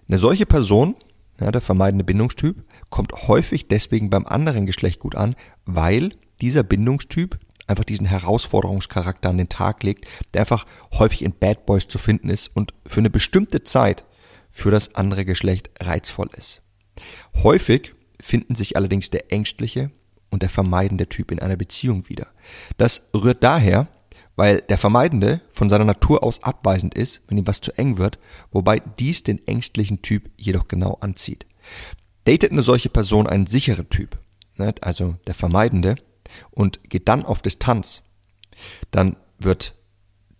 Eine 0.09 0.19
solche 0.19 0.47
Person, 0.47 0.97
ja, 1.41 1.51
der 1.51 1.61
vermeidende 1.61 2.05
Bindungstyp, 2.05 2.65
kommt 2.91 3.13
häufig 3.29 3.69
deswegen 3.69 4.11
beim 4.11 4.27
anderen 4.27 4.67
Geschlecht 4.67 5.01
gut 5.01 5.15
an, 5.15 5.37
weil 5.65 6.11
dieser 6.41 6.63
Bindungstyp 6.63 7.39
einfach 7.67 7.85
diesen 7.85 8.07
Herausforderungscharakter 8.07 9.29
an 9.29 9.39
den 9.39 9.49
Tag 9.49 9.83
legt, 9.83 10.07
der 10.33 10.43
einfach 10.43 10.67
häufig 10.93 11.23
in 11.23 11.33
Bad 11.33 11.67
Boys 11.67 11.87
zu 11.87 11.99
finden 11.99 12.31
ist 12.31 12.49
und 12.55 12.73
für 12.87 13.01
eine 13.01 13.11
bestimmte 13.11 13.63
Zeit 13.63 14.05
für 14.51 14.71
das 14.71 14.95
andere 14.95 15.25
Geschlecht 15.25 15.71
reizvoll 15.81 16.31
ist. 16.37 16.63
Häufig 17.43 17.95
finden 18.21 18.55
sich 18.55 18.77
allerdings 18.77 19.11
der 19.11 19.33
ängstliche 19.33 19.91
und 20.31 20.43
der 20.43 20.49
vermeidende 20.49 21.09
Typ 21.09 21.31
in 21.31 21.39
einer 21.39 21.57
Beziehung 21.57 22.09
wieder. 22.09 22.27
Das 22.77 23.09
rührt 23.15 23.45
daher, 23.45 23.89
weil 24.39 24.61
der 24.61 24.79
Vermeidende 24.79 25.41
von 25.51 25.69
seiner 25.69 25.85
Natur 25.85 26.23
aus 26.23 26.45
abweisend 26.45 26.95
ist, 26.95 27.23
wenn 27.27 27.39
ihm 27.39 27.49
was 27.49 27.61
zu 27.61 27.77
eng 27.77 27.99
wird, 27.99 28.21
wobei 28.53 28.79
dies 28.79 29.25
den 29.25 29.45
ängstlichen 29.49 30.01
Typ 30.01 30.31
jedoch 30.37 30.69
genau 30.69 30.97
anzieht. 31.01 31.45
Datet 32.23 32.53
eine 32.53 32.63
solche 32.63 32.89
Person 32.89 33.27
einen 33.27 33.49
sicheren 33.49 33.89
Typ, 33.91 34.17
also 34.81 35.17
der 35.27 35.35
Vermeidende, 35.35 35.97
und 36.53 36.89
geht 36.89 37.09
dann 37.09 37.25
auf 37.25 37.43
Distanz, 37.43 38.03
dann 38.93 39.17
wird 39.41 39.75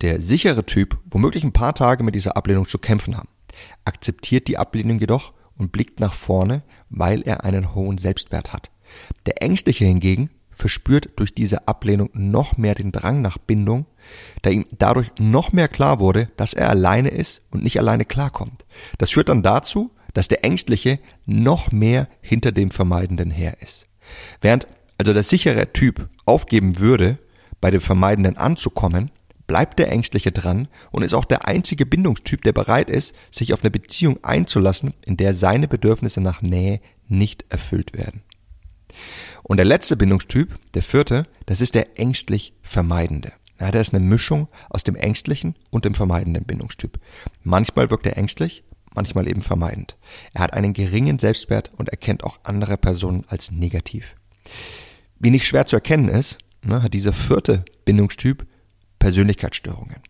der 0.01 0.21
sichere 0.21 0.65
Typ 0.65 0.97
womöglich 1.11 1.43
ein 1.43 1.53
paar 1.53 1.75
Tage 1.75 2.05
mit 2.05 2.15
dieser 2.15 2.37
Ablehnung 2.37 2.69
zu 2.69 2.79
kämpfen 2.79 3.17
haben, 3.17 3.29
akzeptiert 3.85 4.47
die 4.47 4.59
Ablehnung 4.59 5.01
jedoch 5.01 5.33
und 5.57 5.73
blickt 5.73 5.99
nach 5.99 6.15
vorne, 6.15 6.63
weil 6.89 7.23
er 7.23 7.43
einen 7.43 7.75
hohen 7.75 7.99
Selbstwert 7.99 8.53
hat. 8.53 8.71
Der 9.27 9.43
Ängstliche 9.43 9.87
hingegen 9.87 10.31
verspürt 10.59 11.11
durch 11.17 11.33
diese 11.33 11.69
Ablehnung 11.69 12.11
noch 12.13 12.57
mehr 12.57 12.75
den 12.75 12.93
Drang 12.93 13.23
nach 13.23 13.39
Bindung, 13.39 13.87
da 14.43 14.51
ihm 14.51 14.67
dadurch 14.77 15.13
noch 15.19 15.53
mehr 15.53 15.69
klar 15.69 16.01
wurde, 16.01 16.31
dass 16.37 16.53
er 16.53 16.69
alleine 16.69 17.11
ist 17.11 17.43
und 17.51 17.63
nicht 17.63 17.79
alleine 17.79 18.05
klarkommt. 18.05 18.67
Das 18.99 19.13
führt 19.13 19.29
dann 19.29 19.43
dazu, 19.43 19.93
dass 20.15 20.29
der 20.29 20.45
Ängstliche 20.45 20.99
noch 21.27 21.71
mehr 21.71 22.09
hinter 22.21 22.51
dem 22.51 22.71
Vermeidenden 22.71 23.31
her 23.31 23.57
ist. 23.61 23.87
Während 24.41 24.67
also 24.99 25.13
der 25.13 25.23
sichere 25.23 25.73
Typ 25.73 26.09
aufgeben 26.27 26.79
würde, 26.79 27.19
bei 27.61 27.71
dem 27.71 27.81
Vermeidenden 27.81 28.37
anzukommen, 28.37 29.13
bleibt 29.47 29.79
der 29.79 29.91
Ängstliche 29.93 30.33
dran 30.33 30.67
und 30.91 31.03
ist 31.03 31.15
auch 31.15 31.25
der 31.25 31.47
einzige 31.47 31.87
Bindungstyp, 31.87 32.43
der 32.43 32.53
bereit 32.53 32.91
ist, 32.91 33.15
sich 33.31 33.53
auf 33.53 33.63
eine 33.63 33.71
Beziehung 33.71 34.23
einzulassen, 34.25 34.93
in 35.07 35.17
der 35.17 35.35
seine 35.35 35.69
Bedürfnisse 35.69 36.21
nach 36.21 36.43
Nähe 36.43 36.81
nicht 37.07 37.45
erfüllt 37.49 37.97
werden. 37.97 38.23
Und 39.49 39.57
der 39.57 39.65
letzte 39.65 39.97
Bindungstyp, 39.97 40.59
der 40.75 40.83
vierte, 40.83 41.27
das 41.47 41.63
ist 41.63 41.75
der 41.75 41.99
ängstlich 41.99 42.53
Vermeidende. 42.63 43.33
Ja, 43.59 43.71
der 43.71 43.81
ist 43.81 43.95
eine 43.95 44.05
Mischung 44.05 44.47
aus 44.69 44.85
dem 44.85 44.95
ängstlichen 44.95 45.57
und 45.71 45.85
dem 45.85 45.95
vermeidenden 45.95 46.45
Bindungstyp. 46.45 47.01
Manchmal 47.43 47.91
wirkt 47.91 48.07
er 48.07 48.17
ängstlich, 48.19 48.63
manchmal 48.95 49.27
eben 49.27 49.41
vermeidend. 49.41 49.97
Er 50.35 50.43
hat 50.43 50.53
einen 50.53 50.75
geringen 50.75 51.19
Selbstwert 51.19 51.73
und 51.77 51.89
erkennt 51.89 52.25
auch 52.25 52.39
andere 52.45 52.77
Personen 52.77 53.25
als 53.27 53.51
negativ. 53.51 54.15
Wie 55.19 55.31
nicht 55.31 55.47
schwer 55.47 55.67
zu 55.67 55.77
erkennen 55.77 56.09
ist, 56.09 56.39
ne, 56.63 56.83
hat 56.83 56.93
dieser 56.93 57.15
vierte 57.15 57.65
Bindungstyp 57.87 58.47
Persönlichkeitsstörungen. 58.99 60.03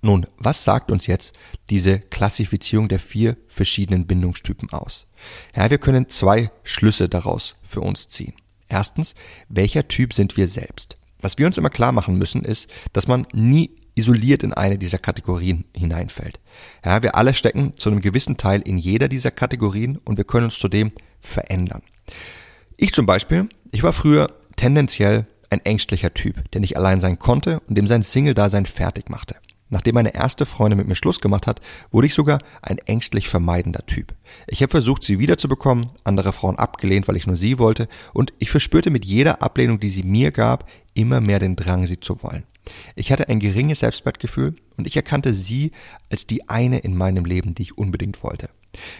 Nun, 0.00 0.26
was 0.38 0.62
sagt 0.62 0.92
uns 0.92 1.08
jetzt 1.08 1.34
diese 1.68 1.98
Klassifizierung 1.98 2.88
der 2.88 3.00
vier 3.00 3.36
verschiedenen 3.48 4.06
Bindungstypen 4.06 4.70
aus? 4.70 5.08
Ja, 5.56 5.68
wir 5.68 5.78
können 5.78 6.08
zwei 6.08 6.52
Schlüsse 6.62 7.08
daraus 7.08 7.56
für 7.62 7.80
uns 7.80 8.08
ziehen. 8.08 8.34
Erstens, 8.70 9.14
welcher 9.48 9.86
Typ 9.88 10.14
sind 10.14 10.36
wir 10.38 10.46
selbst? 10.46 10.96
Was 11.20 11.36
wir 11.36 11.46
uns 11.46 11.58
immer 11.58 11.68
klar 11.68 11.92
machen 11.92 12.16
müssen, 12.16 12.44
ist, 12.44 12.70
dass 12.94 13.06
man 13.06 13.26
nie 13.34 13.70
isoliert 13.94 14.42
in 14.42 14.54
eine 14.54 14.78
dieser 14.78 14.98
Kategorien 14.98 15.64
hineinfällt. 15.76 16.40
Ja, 16.84 17.02
wir 17.02 17.16
alle 17.16 17.34
stecken 17.34 17.76
zu 17.76 17.90
einem 17.90 18.00
gewissen 18.00 18.38
Teil 18.38 18.62
in 18.62 18.78
jeder 18.78 19.08
dieser 19.08 19.30
Kategorien 19.30 19.98
und 20.04 20.16
wir 20.16 20.24
können 20.24 20.44
uns 20.44 20.58
zudem 20.58 20.92
verändern. 21.20 21.82
Ich 22.76 22.94
zum 22.94 23.04
Beispiel, 23.04 23.48
ich 23.72 23.82
war 23.82 23.92
früher 23.92 24.32
tendenziell 24.56 25.26
ein 25.50 25.60
ängstlicher 25.64 26.14
Typ, 26.14 26.50
der 26.52 26.60
nicht 26.60 26.76
allein 26.76 27.00
sein 27.00 27.18
konnte 27.18 27.60
und 27.68 27.76
dem 27.76 27.88
sein 27.88 28.02
Single-Dasein 28.02 28.66
fertig 28.66 29.10
machte. 29.10 29.36
Nachdem 29.70 29.94
meine 29.94 30.14
erste 30.14 30.46
Freundin 30.46 30.78
mit 30.78 30.88
mir 30.88 30.96
Schluss 30.96 31.20
gemacht 31.20 31.46
hat, 31.46 31.60
wurde 31.90 32.08
ich 32.08 32.14
sogar 32.14 32.40
ein 32.60 32.78
ängstlich 32.78 33.28
vermeidender 33.28 33.86
Typ. 33.86 34.14
Ich 34.48 34.62
habe 34.62 34.70
versucht, 34.70 35.04
sie 35.04 35.20
wiederzubekommen, 35.20 35.90
andere 36.04 36.32
Frauen 36.32 36.58
abgelehnt, 36.58 37.08
weil 37.08 37.16
ich 37.16 37.26
nur 37.26 37.36
sie 37.36 37.58
wollte, 37.58 37.88
und 38.12 38.32
ich 38.40 38.50
verspürte 38.50 38.90
mit 38.90 39.04
jeder 39.04 39.42
Ablehnung, 39.42 39.78
die 39.80 39.88
sie 39.88 40.02
mir 40.02 40.32
gab, 40.32 40.68
immer 40.94 41.20
mehr 41.20 41.38
den 41.38 41.56
Drang, 41.56 41.86
sie 41.86 42.00
zu 42.00 42.22
wollen. 42.22 42.44
Ich 42.94 43.10
hatte 43.10 43.28
ein 43.28 43.40
geringes 43.40 43.80
Selbstwertgefühl 43.80 44.54
und 44.76 44.86
ich 44.86 44.96
erkannte 44.96 45.32
sie 45.34 45.72
als 46.10 46.26
die 46.26 46.48
eine 46.48 46.78
in 46.78 46.96
meinem 46.96 47.24
Leben, 47.24 47.54
die 47.54 47.62
ich 47.62 47.78
unbedingt 47.78 48.22
wollte. 48.22 48.50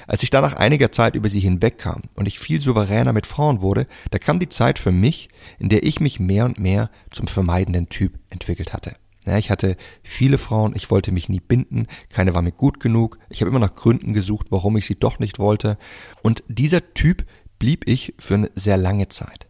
Als 0.07 0.23
ich 0.23 0.31
dann 0.31 0.43
nach 0.43 0.57
einiger 0.57 0.93
Zeit 0.93 1.15
über 1.15 1.29
sie 1.29 1.41
hinwegkam 1.41 2.03
und 2.15 2.27
ich 2.27 2.39
viel 2.39 2.61
souveräner 2.61 3.12
mit 3.12 3.27
Frauen 3.27 3.61
wurde, 3.61 3.87
da 4.11 4.19
kam 4.19 4.41
die 4.41 4.49
Zeit 4.49 4.79
für 4.79 4.93
mich, 4.93 5.29
in 5.59 5.69
der 5.69 5.85
ich 5.85 6.00
mich 6.00 6.19
mehr 6.19 6.45
und 6.45 6.59
mehr 6.59 6.91
zum 7.11 7.29
vermeidenden 7.29 7.89
Typ 7.89 8.19
entwickelt 8.31 8.73
hatte. 8.73 8.97
Ja, 9.27 9.37
ich 9.37 9.50
hatte 9.50 9.77
viele 10.03 10.39
Frauen, 10.39 10.73
ich 10.75 10.91
wollte 10.91 11.12
mich 11.12 11.29
nie 11.29 11.41
binden, 11.41 11.87
keine 12.09 12.35
war 12.35 12.43
mir 12.43 12.53
gut 12.53 12.81
genug, 12.81 13.19
ich 13.29 13.43
habe 13.43 13.50
immer 13.50 13.59
nach 13.59 13.75
Gründen 13.75 14.15
gesucht, 14.15 14.47
warum 14.50 14.77
ich 14.77 14.87
sie 14.87 14.99
doch 14.99 15.19
nicht 15.19 15.39
wollte. 15.39 15.77
Und 16.23 16.43
dieser 16.49 16.95
Typ 16.95 17.27
blieb 17.59 17.87
ich 17.87 18.15
für 18.19 18.35
eine 18.35 18.50
sehr 18.55 18.79
lange 18.79 19.09
Zeit. 19.09 19.47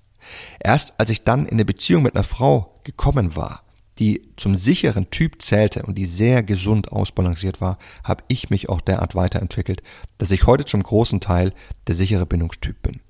Erst 0.58 0.98
als 0.98 1.10
ich 1.10 1.24
dann 1.24 1.46
in 1.46 1.52
eine 1.52 1.64
Beziehung 1.64 2.02
mit 2.02 2.14
einer 2.14 2.24
Frau 2.24 2.80
gekommen 2.84 3.36
war, 3.36 3.62
die 3.98 4.32
zum 4.36 4.56
sicheren 4.56 5.10
Typ 5.10 5.42
zählte 5.42 5.82
und 5.84 5.96
die 5.96 6.06
sehr 6.06 6.42
gesund 6.42 6.90
ausbalanciert 6.90 7.60
war, 7.60 7.78
habe 8.02 8.24
ich 8.28 8.50
mich 8.50 8.68
auch 8.68 8.80
derart 8.80 9.14
weiterentwickelt, 9.14 9.82
dass 10.18 10.30
ich 10.30 10.46
heute 10.46 10.64
zum 10.64 10.82
großen 10.82 11.20
Teil 11.20 11.52
der 11.86 11.94
sichere 11.94 12.26
Bindungstyp 12.26 12.82
bin. 12.82 13.00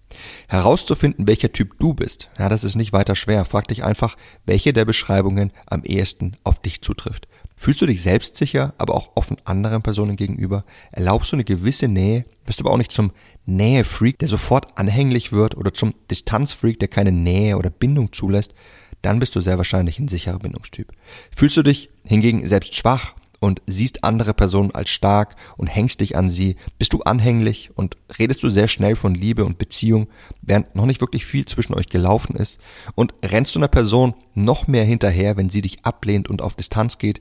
Herauszufinden, 0.49 1.27
welcher 1.27 1.53
Typ 1.53 1.79
du 1.79 1.95
bist, 1.95 2.31
ja, 2.39 2.49
das 2.49 2.65
ist 2.65 2.77
nicht 2.77 2.93
weiter 2.93 3.15
schwer. 3.15 3.45
Frag 3.45 3.69
dich 3.69 3.85
einfach, 3.85 4.17
welche 4.47 4.73
der 4.73 4.85
Beschreibungen 4.85 5.53
am 5.67 5.85
ehesten 5.85 6.37
auf 6.45 6.59
dich 6.59 6.83
zutrifft. 6.83 7.29
Fühlst 7.57 7.83
du 7.83 7.87
dich 7.87 8.01
selbstsicher, 8.01 8.73
aber 8.79 8.95
auch 8.95 9.11
offen 9.17 9.37
anderen 9.45 9.83
Personen 9.83 10.17
gegenüber? 10.17 10.65
Erlaubst 10.93 11.31
du 11.31 11.37
eine 11.37 11.45
gewisse 11.45 11.89
Nähe, 11.89 12.25
bist 12.47 12.61
aber 12.61 12.71
auch 12.71 12.79
nicht 12.79 12.91
zum 12.91 13.13
Nähe-Freak, 13.45 14.19
der 14.19 14.29
sofort 14.29 14.79
anhänglich 14.79 15.33
wird 15.33 15.57
oder 15.57 15.75
zum 15.75 15.95
Distanz-Freak, 16.11 16.79
der 16.79 16.89
keine 16.89 17.13
Nähe 17.13 17.59
oder 17.59 17.69
Bindung 17.69 18.13
zulässt? 18.13 18.55
Dann 19.03 19.19
bist 19.19 19.37
du 19.37 19.41
sehr 19.41 19.59
wahrscheinlich 19.59 19.99
ein 19.99 20.09
sicherer 20.09 20.39
Bindungstyp. 20.39 20.91
Fühlst 21.35 21.57
du 21.57 21.63
dich 21.63 21.91
hingegen 22.05 22.49
selbst 22.49 22.75
schwach, 22.75 23.15
und 23.41 23.63
siehst 23.67 24.05
andere 24.05 24.35
Personen 24.35 24.71
als 24.71 24.91
stark 24.91 25.35
und 25.57 25.67
hängst 25.67 26.01
dich 26.01 26.17
an 26.17 26.31
sie, 26.31 26.57
bist 26.79 26.93
du 26.93 27.01
anhänglich 27.01 27.71
und 27.75 27.97
redest 28.19 28.43
du 28.43 28.51
sehr 28.51 28.69
schnell 28.69 28.95
von 28.95 29.15
Liebe 29.15 29.45
und 29.45 29.59
Beziehung, 29.59 30.09
während 30.43 30.75
noch 30.77 30.87
nicht 30.87 31.01
wirklich 31.01 31.25
viel 31.25 31.47
zwischen 31.47 31.75
euch 31.75 31.89
gelaufen 31.89 32.37
ist 32.37 32.61
und 32.95 33.15
rennst 33.25 33.55
du 33.55 33.59
einer 33.59 33.69
Person 33.69 34.15
noch 34.35 34.69
mehr 34.69 34.85
hinterher, 34.85 35.37
wenn 35.37 35.51
sie 35.51 35.63
dich 35.63 35.85
ablehnt 35.85 36.29
und 36.29 36.43
auf 36.43 36.55
Distanz 36.55 36.99
geht, 36.99 37.21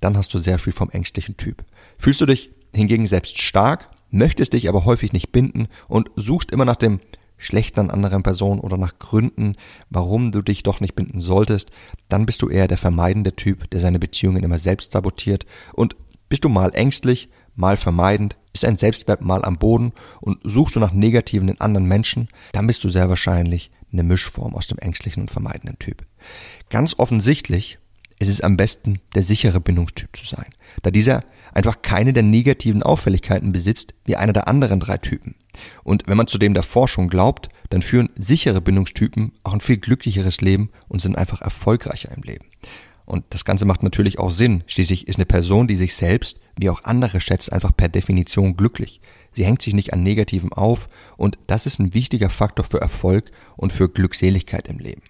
dann 0.00 0.16
hast 0.16 0.32
du 0.32 0.38
sehr 0.38 0.58
viel 0.58 0.72
vom 0.72 0.90
ängstlichen 0.90 1.36
Typ. 1.36 1.64
Fühlst 1.98 2.20
du 2.20 2.26
dich 2.26 2.50
hingegen 2.72 3.06
selbst 3.06 3.40
stark, 3.40 3.88
möchtest 4.10 4.52
dich 4.52 4.68
aber 4.68 4.84
häufig 4.84 5.12
nicht 5.12 5.32
binden 5.32 5.68
und 5.88 6.10
suchst 6.16 6.50
immer 6.52 6.64
nach 6.64 6.76
dem 6.76 7.00
schlecht 7.38 7.78
an 7.78 7.90
anderen 7.90 8.22
Personen 8.22 8.60
oder 8.60 8.76
nach 8.76 8.98
Gründen, 8.98 9.56
warum 9.90 10.32
du 10.32 10.42
dich 10.42 10.62
doch 10.62 10.80
nicht 10.80 10.94
binden 10.94 11.20
solltest, 11.20 11.70
dann 12.08 12.26
bist 12.26 12.42
du 12.42 12.48
eher 12.48 12.68
der 12.68 12.78
vermeidende 12.78 13.36
Typ, 13.36 13.70
der 13.70 13.80
seine 13.80 13.98
Beziehungen 13.98 14.42
immer 14.42 14.58
selbst 14.58 14.92
sabotiert 14.92 15.46
und 15.74 15.96
bist 16.28 16.44
du 16.44 16.48
mal 16.48 16.74
ängstlich, 16.74 17.28
mal 17.54 17.76
vermeidend, 17.76 18.36
ist 18.52 18.64
ein 18.64 18.76
Selbstwert 18.76 19.20
mal 19.20 19.44
am 19.44 19.58
Boden 19.58 19.92
und 20.20 20.38
suchst 20.42 20.76
du 20.76 20.80
nach 20.80 20.92
Negativen 20.92 21.48
in 21.48 21.60
anderen 21.60 21.86
Menschen, 21.86 22.28
dann 22.52 22.66
bist 22.66 22.82
du 22.84 22.88
sehr 22.88 23.08
wahrscheinlich 23.08 23.70
eine 23.92 24.02
Mischform 24.02 24.54
aus 24.54 24.66
dem 24.66 24.78
ängstlichen 24.78 25.22
und 25.22 25.30
vermeidenden 25.30 25.78
Typ. 25.78 26.04
Ganz 26.70 26.94
offensichtlich 26.98 27.78
ist 28.18 28.28
es 28.28 28.40
am 28.40 28.56
besten, 28.56 29.00
der 29.14 29.22
sichere 29.22 29.60
Bindungstyp 29.60 30.16
zu 30.16 30.24
sein, 30.24 30.46
da 30.82 30.90
dieser 30.90 31.24
einfach 31.52 31.82
keine 31.82 32.12
der 32.12 32.22
negativen 32.22 32.82
Auffälligkeiten 32.82 33.52
besitzt 33.52 33.94
wie 34.04 34.16
einer 34.16 34.32
der 34.32 34.48
anderen 34.48 34.80
drei 34.80 34.98
Typen. 34.98 35.34
Und 35.84 36.04
wenn 36.06 36.16
man 36.16 36.26
zudem 36.26 36.54
der 36.54 36.62
Forschung 36.62 37.08
glaubt, 37.08 37.48
dann 37.70 37.82
führen 37.82 38.10
sichere 38.16 38.60
Bindungstypen 38.60 39.32
auch 39.42 39.52
ein 39.52 39.60
viel 39.60 39.78
glücklicheres 39.78 40.40
Leben 40.40 40.70
und 40.88 41.00
sind 41.00 41.18
einfach 41.18 41.42
erfolgreicher 41.42 42.12
im 42.16 42.22
Leben. 42.22 42.46
Und 43.06 43.24
das 43.30 43.44
Ganze 43.44 43.64
macht 43.64 43.84
natürlich 43.84 44.18
auch 44.18 44.30
Sinn. 44.30 44.64
Schließlich 44.66 45.06
ist 45.06 45.16
eine 45.16 45.26
Person, 45.26 45.68
die 45.68 45.76
sich 45.76 45.94
selbst 45.94 46.40
wie 46.58 46.70
auch 46.70 46.84
andere 46.84 47.20
schätzt, 47.20 47.52
einfach 47.52 47.76
per 47.76 47.88
Definition 47.88 48.56
glücklich. 48.56 49.00
Sie 49.32 49.44
hängt 49.44 49.62
sich 49.62 49.74
nicht 49.74 49.92
an 49.92 50.02
Negativen 50.02 50.52
auf 50.52 50.88
und 51.16 51.38
das 51.46 51.66
ist 51.66 51.78
ein 51.78 51.94
wichtiger 51.94 52.30
Faktor 52.30 52.64
für 52.64 52.80
Erfolg 52.80 53.30
und 53.56 53.72
für 53.72 53.88
Glückseligkeit 53.88 54.68
im 54.68 54.78
Leben. 54.78 55.02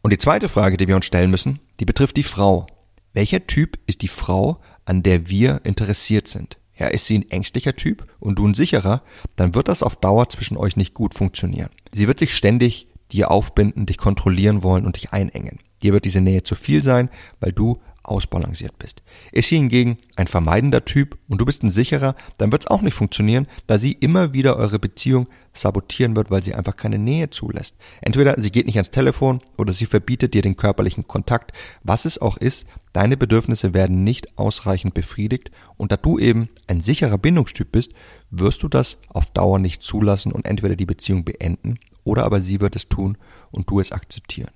Und 0.00 0.12
die 0.12 0.18
zweite 0.18 0.48
Frage, 0.48 0.76
die 0.76 0.88
wir 0.88 0.96
uns 0.96 1.06
stellen 1.06 1.30
müssen, 1.30 1.60
die 1.80 1.84
betrifft 1.84 2.16
die 2.16 2.22
Frau. 2.22 2.66
Welcher 3.12 3.46
Typ 3.46 3.78
ist 3.86 4.02
die 4.02 4.08
Frau, 4.08 4.60
an 4.84 5.02
der 5.02 5.28
wir 5.28 5.60
interessiert 5.64 6.28
sind? 6.28 6.56
Ja, 6.76 6.88
ist 6.88 7.06
sie 7.06 7.18
ein 7.18 7.30
ängstlicher 7.30 7.74
Typ 7.74 8.06
und 8.18 8.38
du 8.38 8.46
ein 8.46 8.54
sicherer, 8.54 9.02
dann 9.36 9.54
wird 9.54 9.68
das 9.68 9.82
auf 9.82 9.96
Dauer 9.96 10.28
zwischen 10.28 10.56
euch 10.56 10.76
nicht 10.76 10.94
gut 10.94 11.14
funktionieren. 11.14 11.70
Sie 11.92 12.08
wird 12.08 12.18
sich 12.18 12.34
ständig 12.34 12.88
dir 13.12 13.30
aufbinden, 13.30 13.86
dich 13.86 13.98
kontrollieren 13.98 14.62
wollen 14.62 14.86
und 14.86 14.96
dich 14.96 15.12
einengen. 15.12 15.60
Dir 15.82 15.92
wird 15.92 16.04
diese 16.04 16.20
Nähe 16.20 16.42
zu 16.42 16.54
viel 16.54 16.82
sein, 16.82 17.10
weil 17.40 17.52
du 17.52 17.80
ausbalanciert 18.04 18.78
bist. 18.78 19.02
Ist 19.32 19.48
sie 19.48 19.56
hingegen 19.56 19.98
ein 20.16 20.26
vermeidender 20.26 20.84
Typ 20.84 21.18
und 21.28 21.38
du 21.38 21.44
bist 21.44 21.62
ein 21.62 21.70
sicherer, 21.70 22.14
dann 22.38 22.52
wird 22.52 22.62
es 22.62 22.70
auch 22.70 22.82
nicht 22.82 22.94
funktionieren, 22.94 23.46
da 23.66 23.78
sie 23.78 23.92
immer 23.92 24.32
wieder 24.32 24.56
eure 24.56 24.78
Beziehung 24.78 25.26
sabotieren 25.52 26.16
wird, 26.16 26.30
weil 26.30 26.42
sie 26.42 26.54
einfach 26.54 26.76
keine 26.76 26.98
Nähe 26.98 27.30
zulässt. 27.30 27.76
Entweder 28.00 28.40
sie 28.40 28.50
geht 28.50 28.66
nicht 28.66 28.76
ans 28.76 28.90
Telefon 28.90 29.40
oder 29.56 29.72
sie 29.72 29.86
verbietet 29.86 30.34
dir 30.34 30.42
den 30.42 30.56
körperlichen 30.56 31.06
Kontakt. 31.06 31.52
Was 31.82 32.04
es 32.04 32.20
auch 32.20 32.36
ist, 32.36 32.66
deine 32.92 33.16
Bedürfnisse 33.16 33.74
werden 33.74 34.04
nicht 34.04 34.38
ausreichend 34.38 34.94
befriedigt 34.94 35.50
und 35.76 35.92
da 35.92 35.96
du 35.96 36.18
eben 36.18 36.48
ein 36.66 36.80
sicherer 36.80 37.18
Bindungstyp 37.18 37.72
bist, 37.72 37.92
wirst 38.30 38.62
du 38.62 38.68
das 38.68 38.98
auf 39.08 39.30
Dauer 39.30 39.58
nicht 39.58 39.82
zulassen 39.82 40.32
und 40.32 40.46
entweder 40.46 40.76
die 40.76 40.86
Beziehung 40.86 41.24
beenden 41.24 41.78
oder 42.04 42.24
aber 42.24 42.40
sie 42.40 42.60
wird 42.60 42.76
es 42.76 42.88
tun 42.88 43.16
und 43.50 43.70
du 43.70 43.80
es 43.80 43.92
akzeptieren. 43.92 44.50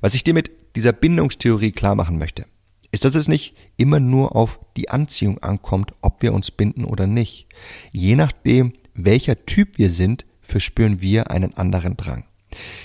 Was 0.00 0.14
ich 0.14 0.24
dir 0.24 0.34
mit 0.34 0.50
dieser 0.74 0.92
Bindungstheorie 0.92 1.72
klar 1.72 1.94
machen 1.94 2.18
möchte, 2.18 2.46
ist, 2.92 3.04
dass 3.04 3.14
es 3.14 3.26
nicht 3.26 3.56
immer 3.76 3.98
nur 3.98 4.36
auf 4.36 4.60
die 4.76 4.90
Anziehung 4.90 5.38
ankommt, 5.42 5.94
ob 6.02 6.22
wir 6.22 6.32
uns 6.32 6.50
binden 6.50 6.84
oder 6.84 7.06
nicht. 7.06 7.48
Je 7.90 8.14
nachdem, 8.14 8.74
welcher 8.94 9.44
Typ 9.46 9.78
wir 9.78 9.90
sind, 9.90 10.24
verspüren 10.42 11.00
wir 11.00 11.30
einen 11.30 11.56
anderen 11.56 11.96
Drang. 11.96 12.24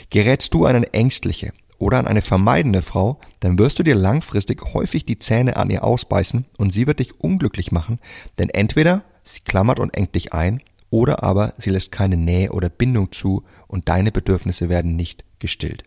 Gerätst 0.10 0.54
du 0.54 0.66
an 0.66 0.78
eine 0.78 0.94
ängstliche 0.94 1.52
oder 1.78 2.00
an 2.00 2.08
eine 2.08 2.22
vermeidende 2.22 2.82
Frau, 2.82 3.20
dann 3.42 3.60
wirst 3.60 3.78
du 3.78 3.84
dir 3.84 3.96
langfristig 3.96 4.74
häufig 4.74 5.06
die 5.06 5.20
Zähne 5.20 5.58
an 5.58 5.70
ihr 5.70 5.84
ausbeißen 5.84 6.46
und 6.58 6.72
sie 6.72 6.88
wird 6.88 7.00
dich 7.00 7.20
unglücklich 7.20 7.72
machen, 7.72 8.00
denn 8.40 8.50
entweder 8.50 9.04
sie 9.24 9.42
klammert 9.42 9.80
und 9.80 9.96
engt 9.96 10.16
dich 10.16 10.34
ein, 10.34 10.62
oder 10.90 11.22
aber 11.22 11.54
sie 11.58 11.70
lässt 11.70 11.92
keine 11.92 12.16
Nähe 12.16 12.54
oder 12.54 12.70
Bindung 12.70 13.12
zu 13.12 13.44
und 13.68 13.90
deine 13.90 14.14
Bedürfnisse 14.14 14.70
werden 14.70 14.96
nicht 14.96 15.26
gestillt. 15.40 15.84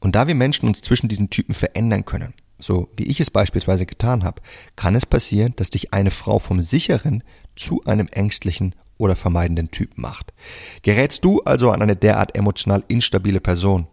Und 0.00 0.14
da 0.14 0.28
wir 0.28 0.36
Menschen 0.36 0.68
uns 0.68 0.80
zwischen 0.80 1.08
diesen 1.08 1.30
Typen 1.30 1.54
verändern 1.54 2.04
können, 2.04 2.32
so 2.58 2.88
wie 2.96 3.04
ich 3.04 3.20
es 3.20 3.30
beispielsweise 3.30 3.86
getan 3.86 4.24
habe, 4.24 4.42
kann 4.76 4.94
es 4.94 5.06
passieren, 5.06 5.54
dass 5.56 5.70
dich 5.70 5.92
eine 5.92 6.10
Frau 6.10 6.38
vom 6.38 6.60
sicheren 6.60 7.22
zu 7.54 7.82
einem 7.84 8.08
ängstlichen 8.08 8.74
oder 8.98 9.16
vermeidenden 9.16 9.70
Typ 9.70 9.96
macht. 9.96 10.32
Gerätst 10.82 11.24
du 11.24 11.40
also 11.42 11.70
an 11.70 11.82
eine 11.82 11.96
derart 11.96 12.36
emotional 12.36 12.82
instabile 12.88 13.40
Person, 13.40 13.86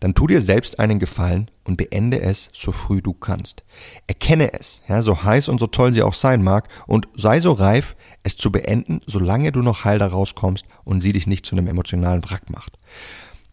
dann 0.00 0.14
tu 0.14 0.26
dir 0.26 0.40
selbst 0.40 0.78
einen 0.78 0.98
Gefallen 0.98 1.50
und 1.64 1.76
beende 1.76 2.20
es 2.20 2.50
so 2.52 2.72
früh 2.72 3.00
du 3.00 3.14
kannst. 3.14 3.62
Erkenne 4.06 4.52
es, 4.52 4.82
ja, 4.88 5.02
so 5.02 5.22
heiß 5.22 5.48
und 5.48 5.58
so 5.58 5.66
toll 5.66 5.92
sie 5.92 6.02
auch 6.02 6.14
sein 6.14 6.42
mag, 6.42 6.68
und 6.86 7.08
sei 7.14 7.40
so 7.40 7.52
reif, 7.52 7.96
es 8.22 8.36
zu 8.36 8.50
beenden, 8.50 9.00
solange 9.06 9.52
du 9.52 9.62
noch 9.62 9.84
heil 9.84 9.98
daraus 9.98 10.34
kommst 10.34 10.66
und 10.84 11.00
sie 11.00 11.12
dich 11.12 11.26
nicht 11.26 11.46
zu 11.46 11.54
einem 11.54 11.68
emotionalen 11.68 12.24
Wrack 12.24 12.50
macht. 12.50 12.78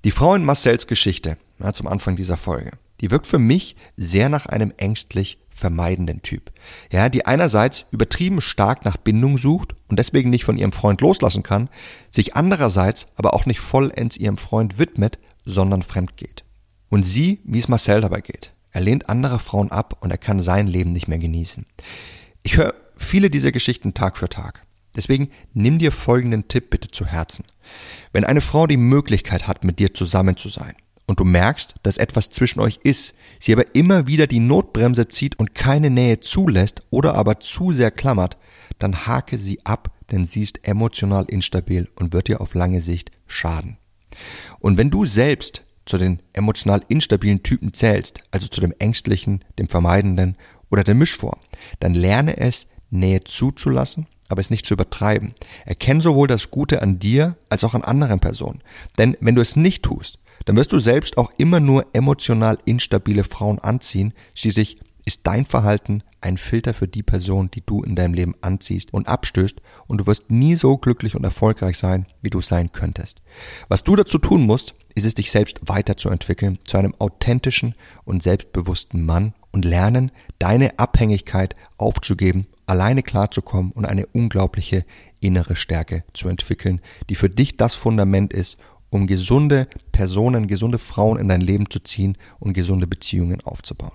Die 0.03 0.11
Frau 0.11 0.35
in 0.35 0.45
Marcells 0.45 0.87
Geschichte, 0.87 1.37
ja, 1.59 1.73
zum 1.73 1.87
Anfang 1.87 2.15
dieser 2.15 2.37
Folge, 2.37 2.71
die 3.05 3.11
wirkt 3.11 3.27
für 3.27 3.37
mich 3.37 3.75
sehr 3.97 4.29
nach 4.29 4.47
einem 4.47 4.73
ängstlich 4.77 5.37
vermeidenden 5.51 6.23
Typ. 6.23 6.51
Ja, 6.91 7.07
die 7.07 7.27
einerseits 7.27 7.85
übertrieben 7.91 8.41
stark 8.41 8.83
nach 8.83 8.97
Bindung 8.97 9.37
sucht 9.37 9.75
und 9.87 9.99
deswegen 9.99 10.31
nicht 10.31 10.43
von 10.43 10.57
ihrem 10.57 10.71
Freund 10.71 11.01
loslassen 11.01 11.43
kann, 11.43 11.69
sich 12.09 12.35
andererseits 12.35 13.05
aber 13.15 13.35
auch 13.35 13.45
nicht 13.45 13.59
vollends 13.59 14.17
ihrem 14.17 14.37
Freund 14.37 14.79
widmet, 14.79 15.19
sondern 15.45 15.83
fremd 15.83 16.17
geht. 16.17 16.45
Und 16.89 17.03
sieh, 17.03 17.41
wie 17.43 17.59
es 17.59 17.67
Marcel 17.67 18.01
dabei 18.01 18.21
geht. 18.21 18.53
Er 18.71 18.81
lehnt 18.81 19.07
andere 19.07 19.37
Frauen 19.37 19.69
ab 19.69 19.97
und 20.01 20.09
er 20.09 20.17
kann 20.17 20.41
sein 20.41 20.65
Leben 20.65 20.91
nicht 20.91 21.07
mehr 21.07 21.19
genießen. 21.19 21.67
Ich 22.41 22.57
höre 22.57 22.73
viele 22.97 23.29
dieser 23.29 23.51
Geschichten 23.51 23.93
Tag 23.93 24.17
für 24.17 24.29
Tag. 24.29 24.65
Deswegen 24.95 25.29
nimm 25.53 25.77
dir 25.77 25.91
folgenden 25.91 26.47
Tipp 26.47 26.71
bitte 26.71 26.89
zu 26.89 27.05
Herzen. 27.05 27.45
Wenn 28.13 28.25
eine 28.25 28.41
Frau 28.41 28.65
die 28.65 28.77
Möglichkeit 28.77 29.47
hat, 29.47 29.63
mit 29.63 29.77
dir 29.77 29.93
zusammen 29.93 30.37
zu 30.37 30.49
sein 30.49 30.73
und 31.07 31.19
du 31.19 31.23
merkst, 31.23 31.75
dass 31.83 31.97
etwas 31.97 32.29
zwischen 32.29 32.59
euch 32.59 32.79
ist, 32.83 33.13
sie 33.39 33.53
aber 33.53 33.75
immer 33.75 34.07
wieder 34.07 34.27
die 34.27 34.39
Notbremse 34.39 35.07
zieht 35.07 35.37
und 35.39 35.53
keine 35.53 35.89
Nähe 35.89 36.19
zulässt 36.19 36.81
oder 36.89 37.15
aber 37.15 37.39
zu 37.39 37.73
sehr 37.73 37.91
klammert, 37.91 38.37
dann 38.79 39.05
hake 39.05 39.37
sie 39.37 39.63
ab, 39.65 39.91
denn 40.11 40.27
sie 40.27 40.41
ist 40.41 40.67
emotional 40.67 41.25
instabil 41.25 41.89
und 41.95 42.13
wird 42.13 42.27
dir 42.27 42.41
auf 42.41 42.55
lange 42.55 42.81
Sicht 42.81 43.11
schaden. 43.27 43.77
Und 44.59 44.77
wenn 44.77 44.89
du 44.89 45.05
selbst 45.05 45.65
zu 45.85 45.97
den 45.97 46.21
emotional 46.33 46.81
instabilen 46.87 47.43
Typen 47.43 47.73
zählst, 47.73 48.21
also 48.31 48.47
zu 48.47 48.61
dem 48.61 48.73
ängstlichen, 48.79 49.43
dem 49.59 49.67
vermeidenden 49.67 50.37
oder 50.71 50.83
der 50.83 50.95
Mischform, 50.95 51.39
dann 51.79 51.93
lerne 51.93 52.37
es, 52.37 52.67
Nähe 52.89 53.23
zuzulassen, 53.23 54.07
aber 54.29 54.41
es 54.41 54.49
nicht 54.49 54.65
zu 54.65 54.73
übertreiben. 54.73 55.35
Erkenne 55.65 56.01
sowohl 56.01 56.27
das 56.27 56.49
Gute 56.49 56.81
an 56.81 56.97
dir 56.97 57.37
als 57.49 57.63
auch 57.63 57.73
an 57.73 57.83
anderen 57.83 58.19
Personen. 58.19 58.61
Denn 58.97 59.15
wenn 59.19 59.35
du 59.35 59.41
es 59.41 59.55
nicht 59.55 59.83
tust, 59.83 60.17
dann 60.45 60.55
wirst 60.55 60.71
du 60.71 60.79
selbst 60.79 61.17
auch 61.17 61.31
immer 61.37 61.59
nur 61.59 61.87
emotional 61.93 62.57
instabile 62.65 63.23
Frauen 63.23 63.59
anziehen. 63.59 64.13
Schließlich 64.35 64.77
ist 65.05 65.21
dein 65.23 65.45
Verhalten 65.45 66.03
ein 66.21 66.37
Filter 66.37 66.73
für 66.73 66.87
die 66.87 67.03
Person, 67.03 67.51
die 67.51 67.63
du 67.63 67.83
in 67.83 67.95
deinem 67.95 68.15
Leben 68.15 68.35
anziehst 68.41 68.91
und 68.91 69.07
abstößt 69.07 69.61
und 69.87 69.99
du 69.99 70.07
wirst 70.07 70.31
nie 70.31 70.55
so 70.55 70.77
glücklich 70.77 71.15
und 71.15 71.23
erfolgreich 71.23 71.77
sein, 71.77 72.07
wie 72.21 72.31
du 72.31 72.41
sein 72.41 72.71
könntest. 72.71 73.21
Was 73.69 73.83
du 73.83 73.95
dazu 73.95 74.17
tun 74.17 74.41
musst, 74.41 74.73
ist 74.95 75.05
es, 75.05 75.13
dich 75.13 75.29
selbst 75.29 75.59
weiterzuentwickeln 75.61 76.57
zu 76.63 76.77
einem 76.77 76.95
authentischen 76.97 77.75
und 78.05 78.23
selbstbewussten 78.23 79.05
Mann 79.05 79.35
und 79.51 79.65
lernen, 79.65 80.11
deine 80.39 80.79
Abhängigkeit 80.79 81.53
aufzugeben, 81.77 82.47
alleine 82.65 83.03
klarzukommen 83.03 83.71
und 83.71 83.85
eine 83.85 84.07
unglaubliche 84.07 84.85
innere 85.19 85.55
Stärke 85.55 86.03
zu 86.13 86.27
entwickeln, 86.27 86.81
die 87.09 87.15
für 87.15 87.29
dich 87.29 87.57
das 87.57 87.75
Fundament 87.75 88.33
ist, 88.33 88.57
um 88.89 89.07
gesunde 89.07 89.67
Personen, 89.91 90.47
gesunde 90.47 90.77
Frauen 90.77 91.19
in 91.19 91.27
dein 91.27 91.41
Leben 91.41 91.69
zu 91.69 91.79
ziehen 91.79 92.17
und 92.39 92.53
gesunde 92.53 92.87
Beziehungen 92.87 93.41
aufzubauen. 93.41 93.91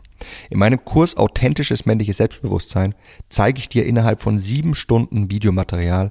In 0.50 0.58
meinem 0.58 0.84
Kurs 0.84 1.16
Authentisches 1.16 1.86
männliches 1.86 2.18
Selbstbewusstsein 2.18 2.94
zeige 3.28 3.58
ich 3.58 3.68
dir 3.68 3.86
innerhalb 3.86 4.20
von 4.20 4.38
sieben 4.38 4.74
Stunden 4.74 5.30
Videomaterial 5.30 6.10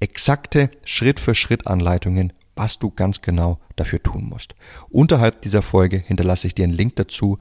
exakte 0.00 0.70
Schritt-für-Schritt-Anleitungen, 0.84 2.32
was 2.54 2.78
du 2.78 2.90
ganz 2.90 3.22
genau 3.22 3.58
dafür 3.76 4.02
tun 4.02 4.24
musst. 4.28 4.54
Unterhalb 4.90 5.42
dieser 5.42 5.62
Folge 5.62 5.98
hinterlasse 5.98 6.46
ich 6.46 6.54
dir 6.54 6.64
einen 6.64 6.72
Link 6.72 6.96
dazu, 6.96 7.38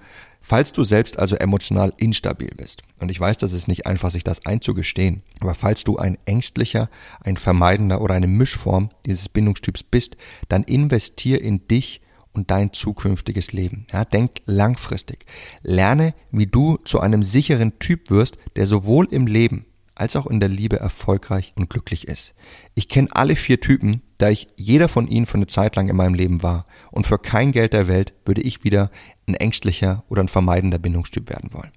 falls 0.48 0.72
du 0.72 0.86
selbst 0.86 1.20
also 1.20 1.36
emotional 1.36 1.94
instabil 1.98 2.52
bist. 2.56 2.82
Und 3.00 3.12
ich 3.12 3.20
weiß, 3.20 3.36
das 3.36 3.52
ist 3.52 3.68
nicht 3.68 3.86
einfach, 3.86 4.12
sich 4.12 4.24
das 4.24 4.46
einzugestehen, 4.46 5.24
aber 5.42 5.54
falls 5.56 5.84
du 5.84 5.98
ein 5.98 6.18
ängstlicher, 6.26 6.90
ein 7.20 7.36
vermeidender 7.36 8.00
oder 8.00 8.16
eine 8.16 8.28
Mischform 8.28 8.90
dieses 9.06 9.28
Bindungstyps 9.28 9.84
bist, 9.84 10.16
dann 10.48 10.64
investier 10.64 11.42
in 11.42 11.68
dich 11.68 12.00
und 12.32 12.50
dein 12.50 12.72
zukünftiges 12.72 13.52
Leben. 13.52 13.88
Ja, 13.92 14.06
denk 14.06 14.40
langfristig. 14.46 15.26
Lerne, 15.64 16.14
wie 16.32 16.48
du 16.48 16.78
zu 16.78 17.02
einem 17.02 17.24
sicheren 17.24 17.78
Typ 17.80 18.10
wirst, 18.10 18.38
der 18.56 18.68
sowohl 18.68 19.08
im 19.12 19.28
Leben 19.28 19.66
als 19.96 20.16
auch 20.16 20.28
in 20.28 20.40
der 20.40 20.50
Liebe 20.50 20.80
erfolgreich 20.80 21.54
und 21.58 21.70
glücklich 21.70 22.08
ist. 22.08 22.36
Ich 22.76 22.88
kenne 22.88 23.10
alle 23.12 23.36
vier 23.36 23.60
Typen, 23.60 24.04
da 24.20 24.30
ich 24.30 24.48
jeder 24.56 24.88
von 24.88 25.08
ihnen 25.08 25.26
für 25.26 25.36
eine 25.36 25.48
Zeit 25.48 25.76
lang 25.76 25.90
in 25.90 25.96
meinem 25.96 26.14
Leben 26.14 26.44
war. 26.44 26.68
Und 26.92 27.08
für 27.08 27.18
kein 27.18 27.52
Geld 27.52 27.74
der 27.74 27.88
Welt 27.88 28.14
würde 28.24 28.42
ich 28.42 28.64
wieder 28.64 28.92
ein 29.28 29.36
ängstlicher 29.36 30.04
oder 30.10 30.24
ein 30.24 30.30
vermeidender 30.30 30.80
Bindungstyp 30.80 31.30
werden 31.30 31.54
wollen. 31.54 31.72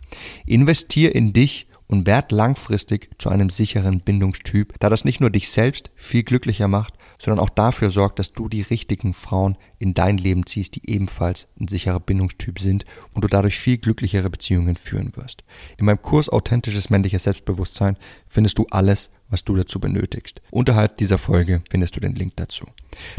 Investier 0.46 1.14
in 1.14 1.32
dich 1.32 1.66
und 1.90 2.06
werd 2.06 2.30
langfristig 2.30 3.10
zu 3.18 3.30
einem 3.30 3.50
sicheren 3.50 4.00
Bindungstyp, 4.00 4.74
da 4.78 4.88
das 4.88 5.04
nicht 5.04 5.20
nur 5.20 5.30
dich 5.30 5.50
selbst 5.50 5.90
viel 5.96 6.22
glücklicher 6.22 6.68
macht, 6.68 6.94
sondern 7.18 7.44
auch 7.44 7.50
dafür 7.50 7.90
sorgt, 7.90 8.20
dass 8.20 8.32
du 8.32 8.48
die 8.48 8.62
richtigen 8.62 9.12
Frauen 9.12 9.58
in 9.80 9.92
dein 9.92 10.16
Leben 10.16 10.46
ziehst, 10.46 10.76
die 10.76 10.88
ebenfalls 10.88 11.48
ein 11.58 11.66
sicherer 11.66 11.98
Bindungstyp 11.98 12.60
sind 12.60 12.84
und 13.12 13.24
du 13.24 13.28
dadurch 13.28 13.58
viel 13.58 13.76
glücklichere 13.76 14.30
Beziehungen 14.30 14.76
führen 14.76 15.16
wirst. 15.16 15.42
In 15.78 15.86
meinem 15.86 16.00
Kurs 16.00 16.28
Authentisches 16.28 16.90
männliches 16.90 17.24
Selbstbewusstsein 17.24 17.96
findest 18.28 18.58
du 18.58 18.66
alles, 18.70 19.10
was 19.30 19.44
du 19.44 19.54
dazu 19.54 19.80
benötigst. 19.80 20.42
Unterhalb 20.50 20.98
dieser 20.98 21.18
Folge 21.18 21.62
findest 21.70 21.96
du 21.96 22.00
den 22.00 22.14
Link 22.14 22.34
dazu. 22.36 22.66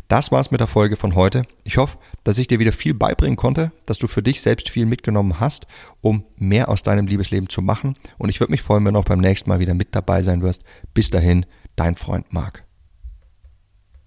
Das 0.08 0.32
war's 0.32 0.52
mit 0.52 0.60
der 0.60 0.68
Folge 0.68 0.98
von 0.98 1.16
heute. 1.16 1.44
Ich 1.64 1.78
hoffe, 1.78 1.98
dass 2.24 2.38
ich 2.38 2.48
dir 2.48 2.60
wieder 2.60 2.74
viel 2.74 2.94
beibringen 2.94 3.38
konnte, 3.38 3.72
dass 3.86 3.98
du 3.98 4.08
für 4.08 4.22
dich 4.22 4.42
selbst 4.42 4.70
viel 4.70 4.86
mitgenommen 4.86 5.40
hast, 5.40 5.68
um 6.02 6.26
mehr 6.38 6.70
aus 6.70 6.84
deinem 6.84 7.08
Liebesleben 7.08 7.50
zu 7.50 7.62
machen. 7.62 7.96
Und 8.18 8.30
ich 8.30 8.40
würde 8.40 8.52
mich 8.52 8.62
freuen, 8.62 8.86
wenn 8.86 8.94
du 8.94 9.00
auch 9.00 9.06
beim 9.06 9.20
nächsten 9.20 9.50
Mal 9.50 9.60
wieder 9.60 9.74
mit 9.74 9.96
dabei 9.96 10.22
sein 10.22 10.42
wirst. 10.42 10.64
Bis 10.94 11.10
dahin, 11.10 11.46
dein 11.76 11.96
Freund 11.96 12.32
Marc. 12.32 12.64